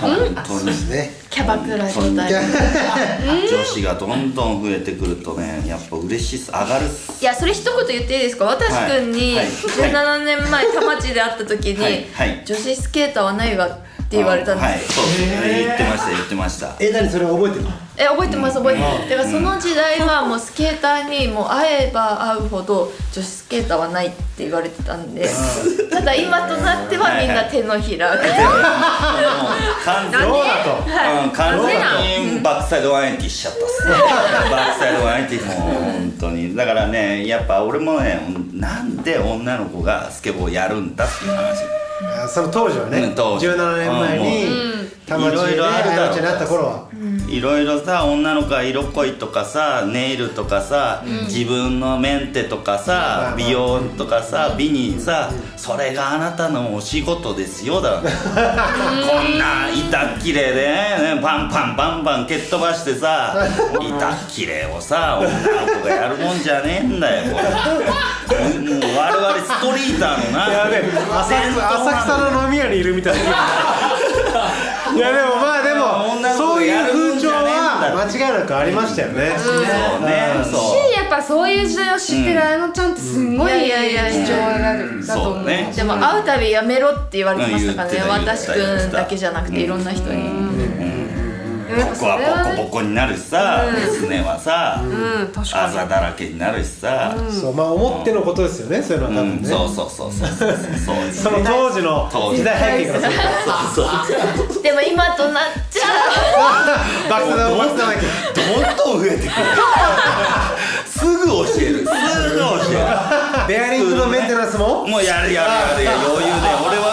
[0.00, 0.90] 本当に。
[0.90, 1.10] ね。
[1.30, 2.32] キャバクラ状態。
[3.48, 6.50] 女子がどんどん増えてくるとねやっぱ嬉しいっす。
[6.50, 7.22] 上がるっす。
[7.22, 8.44] いやそれ一言言っていいですか？
[8.44, 9.44] 私くんにはい。
[9.46, 9.54] はい。
[9.54, 12.06] 17年前田町で会った時に、はい。
[12.12, 12.42] はい。
[12.44, 15.04] 女子スケーターはないわって言われたんです、はいそう。
[15.46, 16.74] 言ってました言ってました。
[16.80, 17.70] え何それ覚えてるの？
[17.96, 19.10] え覚えてます覚えてます。
[19.10, 25.28] だからその時代はもうスケーターにもう会えば会うほど女子スケーターはないって言われてたんで
[25.90, 28.16] ただ今となってはみんな手のひら
[29.84, 30.76] 完全どうだと。
[31.24, 33.94] うん完全にバックサイド180しちゃったっすね。
[34.50, 36.56] バックサイド180もう本当に。
[36.56, 38.20] だからねやっぱ俺もね
[38.54, 41.40] なんで女の子がスケボーやるんだっていう話。
[41.40, 41.89] あ
[42.28, 43.46] その当時はねうん当時。
[43.46, 44.79] 17年前に
[45.18, 46.04] いろいろあるだろう。
[46.04, 46.88] あやちゃんになった頃は。
[47.28, 57.80] いろいろさ女の子は色恋とかさネイルとかさ、自分のメンテとかさ、美容とかさ美にさ、それがあなたのお仕事ですよ。
[57.80, 63.34] だ こんな板っきれでねパンパンバンバン蹴っ飛ばしてさ
[63.80, 67.36] 板っきれをさ女の子がやるもんじゃねえんだよ。
[68.28, 70.52] これもう我々ストリーターのな。
[70.52, 73.20] やべえ浅草浅草の飲み屋にいるみたいな。
[73.20, 73.24] い
[75.00, 75.80] やでもまあでも
[76.36, 79.32] そういう風潮は間違いなくありましたよね。
[79.38, 79.60] そう
[80.06, 80.92] ねそう。
[80.92, 85.34] しやっぱそういう時代を知ってるあのちゃんってすごい貴重なるだと思う。
[85.36, 85.72] そうね。
[85.74, 88.00] でも会うたびやめろって言われてましたからね。
[88.08, 90.99] 私くんだけじゃなくていろんな人に
[91.78, 92.18] やっぱここは
[92.56, 94.82] ボコボコになるしさ、すねはさ、
[95.54, 99.48] あざだらけになるしさ、そうまあ思ってのことですよねそういうのは多うん分ね。
[99.48, 101.12] そうそうそうそうそうそう。
[101.12, 102.38] その当時の当時。
[102.38, 103.12] 時代背景からする
[103.74, 103.86] そう
[104.54, 105.86] そうでも今となっちゃ
[107.08, 109.30] と バックだバックだバックどんどん増えてくる。
[110.86, 111.78] すぐ教える。
[111.78, 114.84] すぐ教えベアリングのメンテナンスも？
[114.84, 115.44] るもうやるや
[115.78, 115.98] るやる。
[115.98, 116.48] 余裕で。
[116.66, 116.89] 俺は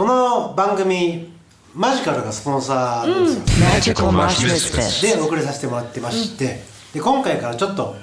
[0.00, 1.30] この番組
[1.74, 5.02] マジカルがスポンサーなんですよ、Mushroom Fest.
[5.02, 6.62] で送りさせてもらってまして、
[6.94, 7.96] で今回からちょっと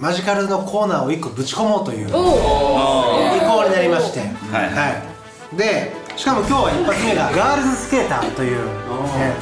[0.00, 5.02] マジカルのコーナーを1個ぶち込もうという意向になりまして、はいは
[5.52, 5.56] い。
[5.58, 9.34] でしかも今日は一発目がガールズスケーターという、ね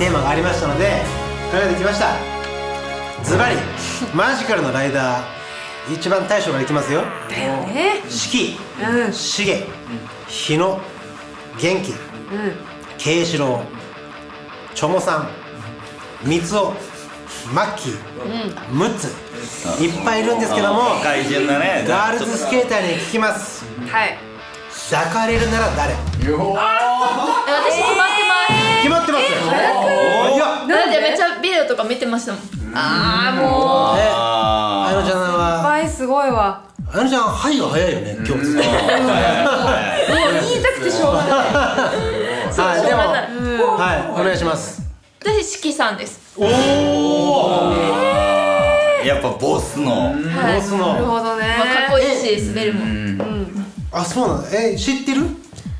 [0.00, 0.86] テーマがありましたので
[1.52, 2.16] 考えてきました。
[3.22, 3.56] ズバリ
[4.12, 5.42] マジカルのライダー
[5.94, 7.04] 一番大将がいきますよ。
[7.30, 8.56] え四季。
[8.82, 9.12] うん。
[9.12, 9.81] しげ
[10.32, 10.80] 日野
[11.60, 11.92] 元気
[12.96, 13.60] 慶四郎
[14.74, 15.28] チョモさん
[16.26, 16.72] 三つお
[17.52, 17.98] マッキー
[18.72, 19.08] ムッツ
[19.84, 21.84] いっぱいいるんですけども怪人だね。
[21.86, 23.66] ガールズスケーターに聞きます。
[23.86, 24.16] はい。
[24.90, 25.92] 抱かれるなら誰？
[25.92, 26.34] 私決
[27.94, 29.24] まって決まってます
[30.34, 30.46] いや。
[30.46, 32.42] ますなんでめっちゃビデオとか見てましたもん。
[32.74, 33.42] ああも
[33.96, 36.64] うえああのちゃんは倍すごいわ
[36.94, 38.44] あのちゃんはいが早いよね今日。
[38.44, 38.76] ずっともう
[40.42, 41.32] 言いたくてしょうがない。
[42.54, 42.98] はいでも
[43.78, 44.82] はいお願いします。
[45.20, 46.20] 私四季さんです。
[46.36, 46.44] お
[49.06, 49.90] やっぱボスの。
[49.90, 50.60] はい。
[50.60, 51.56] ボスなるのほどね。
[51.58, 53.18] まあ、かっこいいし滑るもん。
[53.90, 54.44] あそうなの？
[54.52, 55.22] え知ってる？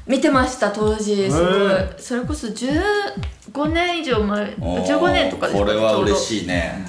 [0.07, 1.31] 見てました当時。
[1.31, 1.73] すごい。
[1.73, 6.87] へそれこそ15年以上前15年とかですかこれは嬉いしいね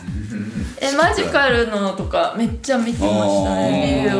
[0.80, 4.20] えマジカルのとかめっちゃ見てましたねビデオ。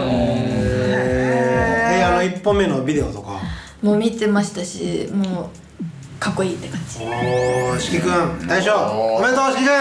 [1.96, 3.40] えあの1本目のビデオとか？
[3.82, 5.48] もう見てましたしもう
[6.20, 7.00] かっこいいって感じ。
[7.04, 8.48] おおしきくん。
[8.48, 9.70] 大将おめでとうしきくん。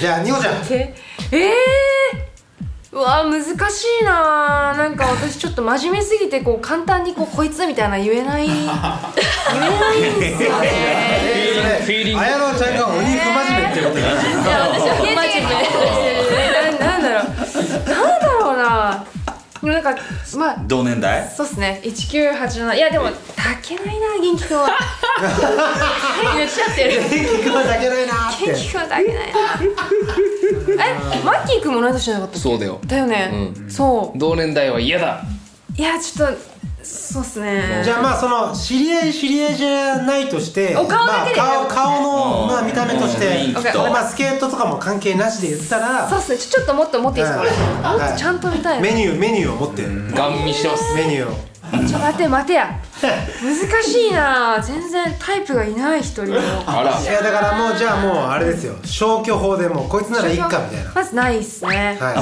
[0.00, 0.54] じゃあニコちゃん。
[0.70, 0.94] え
[1.32, 1.40] えー、
[2.94, 3.50] うわ難し
[4.00, 8.46] いななんか私ちょっと真面目すぎてこう簡単にこうこいつみたいな言えない。
[8.46, 10.70] 言えないんですよね。
[11.82, 12.20] フィーリング。
[12.20, 14.10] 綾乃ちゃんが鬼不真面目ってことだいや
[14.68, 15.42] 私はマジで
[16.78, 17.24] ななんだろう
[17.90, 19.04] なんだろうな
[19.72, 19.96] なんか
[20.36, 21.28] まあ同年代？
[21.28, 21.80] そうっすね。
[21.84, 23.06] 1987いやでも
[23.36, 24.68] 抱けないな元気くんは。
[26.36, 28.46] 言っちゃってる元気くんは抱けないなーって。
[28.46, 29.34] 元気くんは抱けないな。
[30.84, 32.80] えマッキーくんも同い年じゃなかったそうだよ。
[32.86, 34.18] だよね、そう。
[34.18, 35.22] 同年代は嫌だ。
[35.76, 36.53] いやちょっと
[36.84, 37.82] そうっすね。
[37.82, 41.40] じゃあまあその知り合い知り合いじゃないとしてお顔だけで。
[41.40, 46.38] まあ、顔顔の、まあ、見た目としてまあ、スケートとかも関係なしで言ったらそうっすね。
[46.38, 48.76] ちょちょっともっと持っていいですか、はいもっとちゃんと見たい。
[48.76, 49.82] な、メニューメニューを持って。
[50.14, 50.94] ガン見してます。
[50.94, 51.53] メニューを
[51.88, 52.70] ちょ待て待てや。
[53.02, 54.58] 難しいな。
[54.62, 56.40] 全然タイプがいない一人も。
[56.66, 57.00] あら。
[57.00, 58.74] いやだからもうじゃあもうあれですよ。
[58.84, 60.92] 消去法でもうこいつならいいかみたいな。
[60.94, 61.98] まずないっすね。
[62.00, 62.14] はい。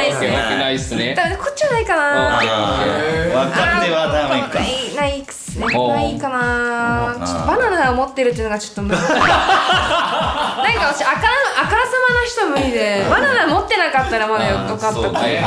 [0.00, 4.60] ないっすねないっすねだからこっちはないかなあー若手はダメか
[5.00, 5.66] ないないっすね。
[5.74, 7.14] おうないかな。
[7.26, 9.00] ちょっとバナナを持ってるっていうのがちょっと無理。
[9.00, 9.20] なんか
[10.92, 11.28] 私あから
[11.62, 11.92] あからさ
[12.44, 15.42] まな人無理でバナナ持ってなかったらまだよかったけどね。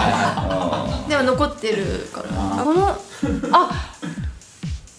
[1.07, 2.63] でも残ってるから。
[2.63, 2.97] この
[3.51, 3.69] あ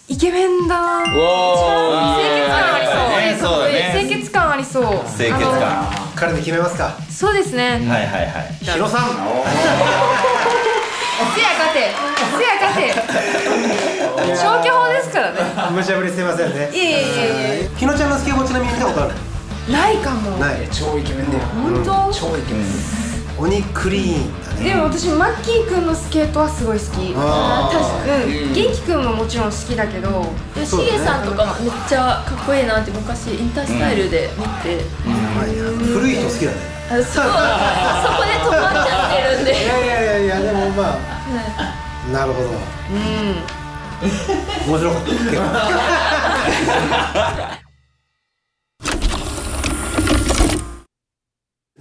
[0.07, 3.19] イケメンだう清わ潔感ありそう。
[3.19, 4.07] ねそうだね。
[4.07, 4.83] 清潔感ありそう。
[5.17, 5.61] 清潔感。
[5.61, 6.95] あ彼で決めますか。
[6.97, 7.71] のそうですね。
[7.71, 8.57] はいはいはい。
[8.61, 10.34] ヒロさん
[11.33, 11.95] せやかて
[12.37, 12.91] せやかて。
[14.35, 15.39] 消去法ですからね。
[15.71, 16.69] 無茶ぶりすいませんね。
[16.73, 17.01] いえいえい
[17.63, 19.13] えいひのちゃんのスケボーちなみに見たことある？
[19.69, 20.37] えないかも。
[20.37, 20.67] ない。
[20.71, 21.43] 超イケメンだよ。
[21.45, 22.11] 本当？
[22.13, 22.65] 超イケメン
[23.37, 24.63] 鬼クリーンだね。
[24.63, 27.13] でも私マッキーくんのスケートはすごい好き。
[27.13, 27.25] 確
[28.07, 28.53] かに。
[28.53, 30.33] 元気くんももちろん好きだけど。
[30.55, 34.83] でしげさんとかめっちゃかっこいいなって昔インタースタイルで見て、
[35.93, 36.57] 古い人好きだね。
[36.87, 37.03] あそう。
[37.03, 39.04] そこで止まっちゃってるん
[39.45, 39.51] で。
[39.51, 40.99] いやいやいやいやでもまあ
[42.11, 42.49] なるほど。
[44.67, 45.09] 面白かった。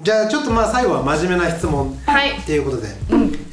[0.04, 2.32] じゃあちょっとまあ最後は真面目な質問はい。
[2.32, 2.88] っていうことで、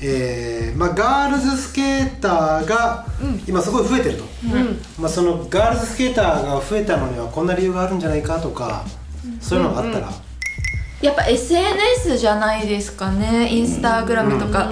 [0.02, 3.06] えーまあ、ガールズスケーターが
[3.48, 4.26] 今すごい増えてると、
[5.00, 8.84] まあ、そのガールズスケーターが増えたのにはこんな理由があるんじゃないかとか
[9.40, 10.10] そういうのがあったら、
[11.02, 14.70] やっぱ SNS じゃないですかねインスタグラムとか、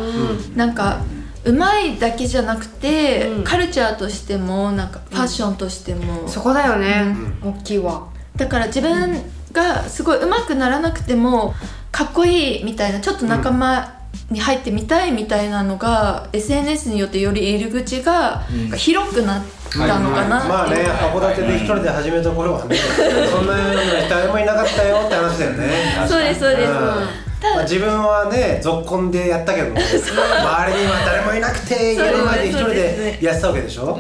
[0.56, 1.02] なんか
[1.44, 8.08] うまいだけじゃなくて、カルチャーとしてもなんかファッションとしても、そこだよね大きいわ。
[8.36, 9.22] だから自分
[9.52, 11.54] がすごい上手くならなくても
[11.92, 13.99] かっこいいみたいなちょっと仲間
[14.30, 18.44] に入ってみたいみたいなのが、SNS によってより入り口が
[18.76, 20.86] 広くなったのかなまあねってい。
[20.86, 22.76] う函館で一人で始めた頃はね。
[23.30, 26.06] そんなような人誰もいなかったよって話だよね。
[26.08, 26.76] そうですそうです、うん。
[26.76, 33.98] まあ、自分はね続婚でやったけども 周りには誰もいなくて家の前で一人でやってたわけでしょ？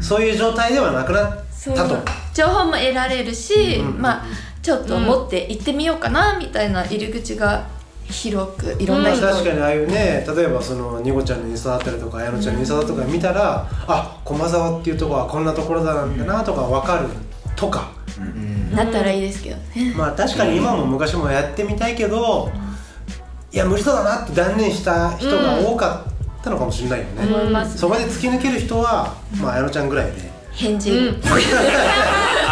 [0.00, 1.30] そういう状態ではなくなっ
[1.74, 1.84] た。
[1.84, 1.98] と
[2.34, 4.24] 情報も得られるし、まあ
[4.62, 7.64] ちょっと持って行ってみようかなみたいな入り口が
[8.10, 17.08] 広くいろんな人、確かにああいうね例えばそのニコちゃんのインスタだったりとか綾乃ちゃんのインスタだとか見たら、あ駒沢っていうところはこんなところなんだなとか分かる
[17.56, 17.90] とか、
[18.74, 19.94] なったらいいですけどね。
[19.96, 22.50] まあ確かに今も昔もやってみたいけど、
[23.52, 26.06] いや無理そうだなって断念した人が多か
[26.40, 30.30] ったのかもしれないよね、思いますそこで突き抜ける人は、まあ、綾乃ちゃんぐらいで。
[30.52, 30.90] 返事、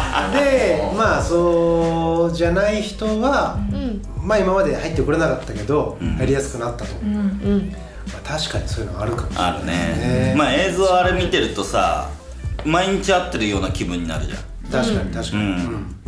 [0.32, 3.58] でまあそうじゃない人は、
[4.22, 10.34] まあ今まで入ってこれなかったけど、入りやすくなったと、まあ、確かにそういうのあるかもしれないあるね。
[10.36, 12.08] まあ映像あれ見てるとさ
[12.64, 14.84] 毎日会ってるような気分になるじゃん。
[14.84, 15.98] 確かに確かに、うん。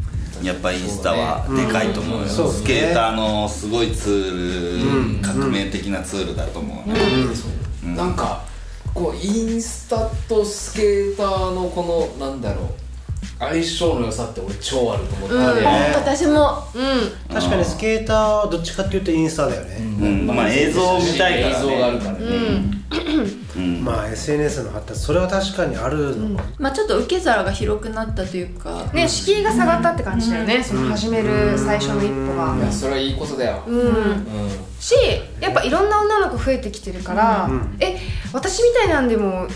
[0.43, 2.53] やっぱインスタはでかいと思うよ、そうね。
[2.53, 6.89] スケーターのすごいツール、革命的なツールだと思う。
[6.89, 8.43] ね、なんか
[8.95, 12.67] こうインスタとスケーターのこのなんだろう
[13.39, 15.61] 相性の良さって俺超あると思って。
[15.61, 15.67] て、
[15.97, 16.63] 私も。
[17.33, 20.27] 確かにスケーターはどっちかっていうとインスタだよね、うん。
[20.27, 21.67] まあ映像を見たいからね。
[21.67, 22.81] 映像があるからね、
[23.83, 28.91] まあ SNS の発達それは確かにあるのか、まあちょっと受け皿が広くなったというか。
[28.93, 34.27] ね敷居が下がったって感じだよね、その始める最初の一歩が、いやそれはいいことだよ、うん。
[34.79, 34.95] し
[35.41, 37.97] やっぱいろんな女の子増えてきてるから、え
[38.33, 39.47] 私みたいなんでも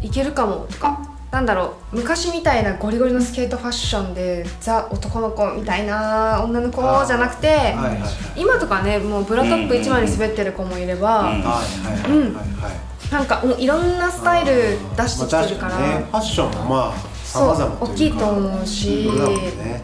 [0.00, 8.40] いけるかもとかなんだろう昔みたいなゴリゴリのスケートファッションでザ男の子みたいな女の子じゃなくて、はいはいはい。
[8.40, 11.34] 今とかねもうブラトップ一枚に滑ってる子もいれば、
[13.12, 16.06] なんかもういろんなスタイル出してまあきてるから、確かにね。
[16.10, 19.04] ファッションもまあそう大きいと思うし。
[19.04, 19.34] そうん。
[19.36, 19.82] ね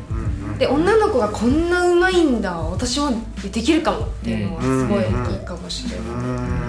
[0.63, 3.11] で女の子がこんなうまいんだ私も
[3.43, 5.99] できるかもっていうのはすごい大きいかもしれない、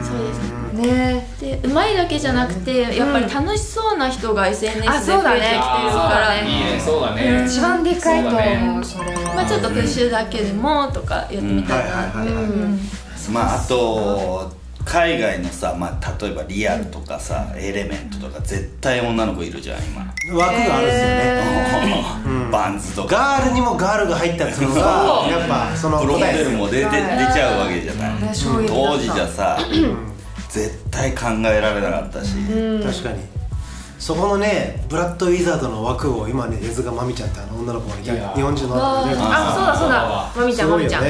[0.03, 1.61] そうですね。
[1.61, 5.41] でうまいだけじゃなくてやっぱり楽しそうな人が SNS で増えあてきてるそうだね。
[5.41, 6.81] から、いいね。
[6.83, 7.45] そうだね。
[7.45, 8.79] 一番でかいと思うね。
[8.83, 12.79] それは、まあ、ちょっとプッシュだけでもとかやってみたいなって、うん。
[13.31, 14.51] まああと
[14.85, 20.01] 海外のさ、まあ、例えばリアルとかさ、エレメントとか絶対女の子いるじゃん今。
[20.37, 22.51] 枠があるんですよね。
[22.51, 23.15] バンズとか。
[23.15, 28.73] ガールにもガールが入ったっていうのがやっぱそのプロモデルも出て出ちゃうわけじゃない、ね衝撃だった。
[28.73, 29.57] 当時じゃさ
[30.49, 32.35] 絶対考えられなかったし、
[32.83, 33.23] 確かに。
[33.97, 40.31] そこのねブラッド・ウィザードの枠を今ね江塚まみちゃんってあの女の子が日本人の女の子がねあそうだそうだ。
[40.35, 41.03] まみちゃんまみちゃん、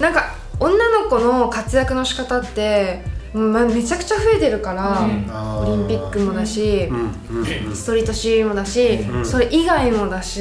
[0.00, 6.96] なんか女の子の活躍の仕方って、うんまあ、めちゃくちゃ増えてるから、あーオリンピックもだし、うん。
[6.96, 7.68] うん。
[7.68, 7.74] うん。
[7.74, 10.40] ストリートシーンもだし、それ以外もだし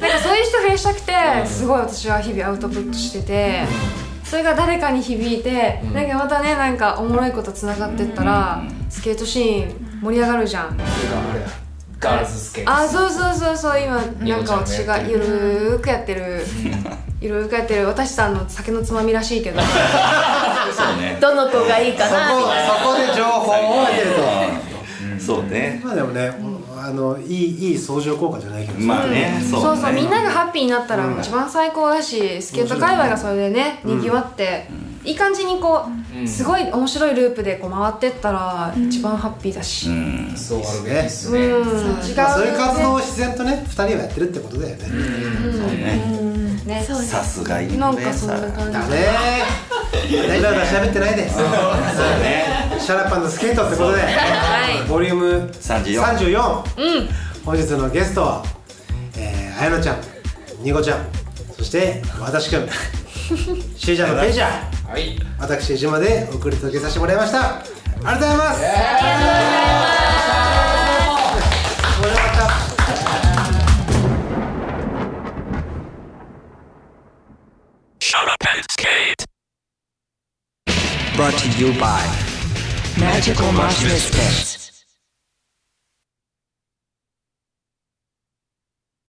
[0.00, 1.12] なんかそういう人増やしたくて
[1.46, 3.64] すごい私は日々アウトプットしてて、
[4.22, 10.76] それが誰かに響いて、なんかまたねなんかおもろいことつながってったら、スケートシーン盛り上がるじゃん、
[11.98, 13.96] ガールズスケートあそうそうそうそう今
[14.26, 16.44] なんか私がゆるーくやってる
[17.20, 19.60] ゆるーくやってる私さんの酒のつまみらしいけど。
[19.60, 21.18] そうね。
[21.20, 22.74] どの子がいいかそこなみたいな。
[22.78, 24.22] そこで情報を得てると。
[24.22, 24.76] うん
[25.18, 25.80] そうね。
[25.82, 26.32] まあでもね
[26.78, 34.68] あのいいいい相乗効果じゃないけどまあねそうそうねそうみんながハッピーになったら一番最高だし、スケート界隈がそれでねにぎわって、
[35.04, 35.86] いい感じにこ
[36.24, 40.32] う、すごい面白いループでこう回ってったら一番ハッピーだし、うん。
[40.36, 41.34] そうあるべきっすうん。
[41.34, 44.84] ね違う、まあそういう活動を自然とね2人はやってるってことだよね。
[44.84, 45.00] そうね。
[45.00, 46.25] ねそうで
[46.84, 47.06] す。
[47.06, 48.72] さすがインフルサー。
[48.72, 49.06] だね
[50.40, 52.44] だらだら喋ってないでそうね。
[52.78, 54.02] シャラパンのスケートってことで。
[54.88, 57.08] ボリューム34 34
[57.44, 58.42] 本日のゲストは
[59.16, 59.96] えーあやのちゃん
[60.62, 61.06] にこちゃん
[61.56, 62.68] そして私くん。
[62.68, 64.50] しーちゃんのペイちゃん
[64.90, 65.18] はい。
[65.38, 67.56] 私島で送り届けさせてもらいました。
[67.56, 67.62] あ
[67.98, 70.15] りがとうございます
[78.70, 79.24] Skate.
[81.16, 82.02] Brought to you by
[82.98, 84.65] Magical Mosh Misfits.